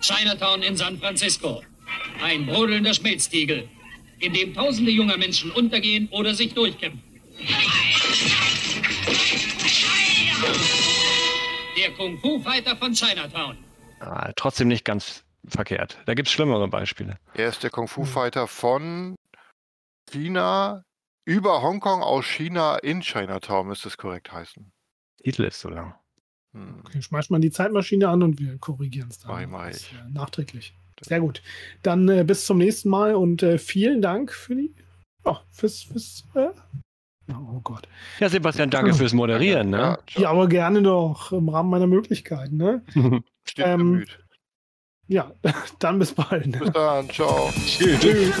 [0.00, 1.62] Chinatown in San Francisco.
[2.22, 3.68] Ein brodelnder Schmelztiegel,
[4.20, 7.02] in dem tausende junger Menschen untergehen oder sich durchkämpfen.
[11.76, 13.56] Der Kung Fu Fighter von Chinatown.
[14.00, 15.98] Ah, trotzdem nicht ganz verkehrt.
[16.06, 17.18] Da gibt es schlimmere Beispiele.
[17.34, 17.88] Er ist der Kung Hm.
[17.88, 19.14] Fu Fighter von
[20.10, 20.82] China
[21.24, 24.72] über Hongkong aus China in Chinatown, müsste es korrekt heißen.
[25.22, 25.94] Titel ist so lang.
[26.52, 26.80] Hm.
[26.84, 29.30] Okay, schmeißt mal die Zeitmaschine an und wir korrigieren es dann.
[29.30, 29.92] Mach ich, mach Das, ich.
[29.92, 30.74] äh, nachträglich.
[31.00, 31.42] Sehr gut.
[31.82, 34.74] Dann äh, bis zum nächsten Mal und äh, vielen Dank für die.
[35.24, 35.82] Oh, fürs.
[35.82, 36.48] fürs äh,
[37.32, 37.88] oh Gott.
[38.18, 39.72] Ja, Sebastian, danke fürs Moderieren.
[39.72, 39.98] Ja, Ne?
[40.16, 42.56] Ja, aber gerne doch im Rahmen meiner Möglichkeiten.
[42.56, 42.82] Ne?
[43.44, 44.18] steht ähm, bemüht.
[45.08, 45.32] Ja,
[45.78, 46.58] dann bis bald.
[46.58, 47.50] Bis dann, ciao.
[47.66, 48.32] Tschüss.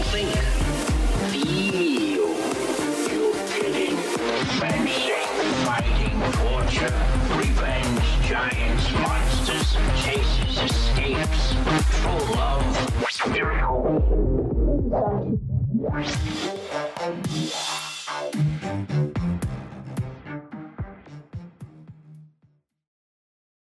[0.00, 0.30] Think.
[1.30, 2.28] Feel.
[3.12, 3.96] You're killing,
[4.58, 5.28] vanishing,
[5.64, 6.94] fighting, torture,
[7.36, 11.52] revenge, giants, monsters, chases, escapes,
[12.02, 12.32] full
[13.30, 13.82] miracle.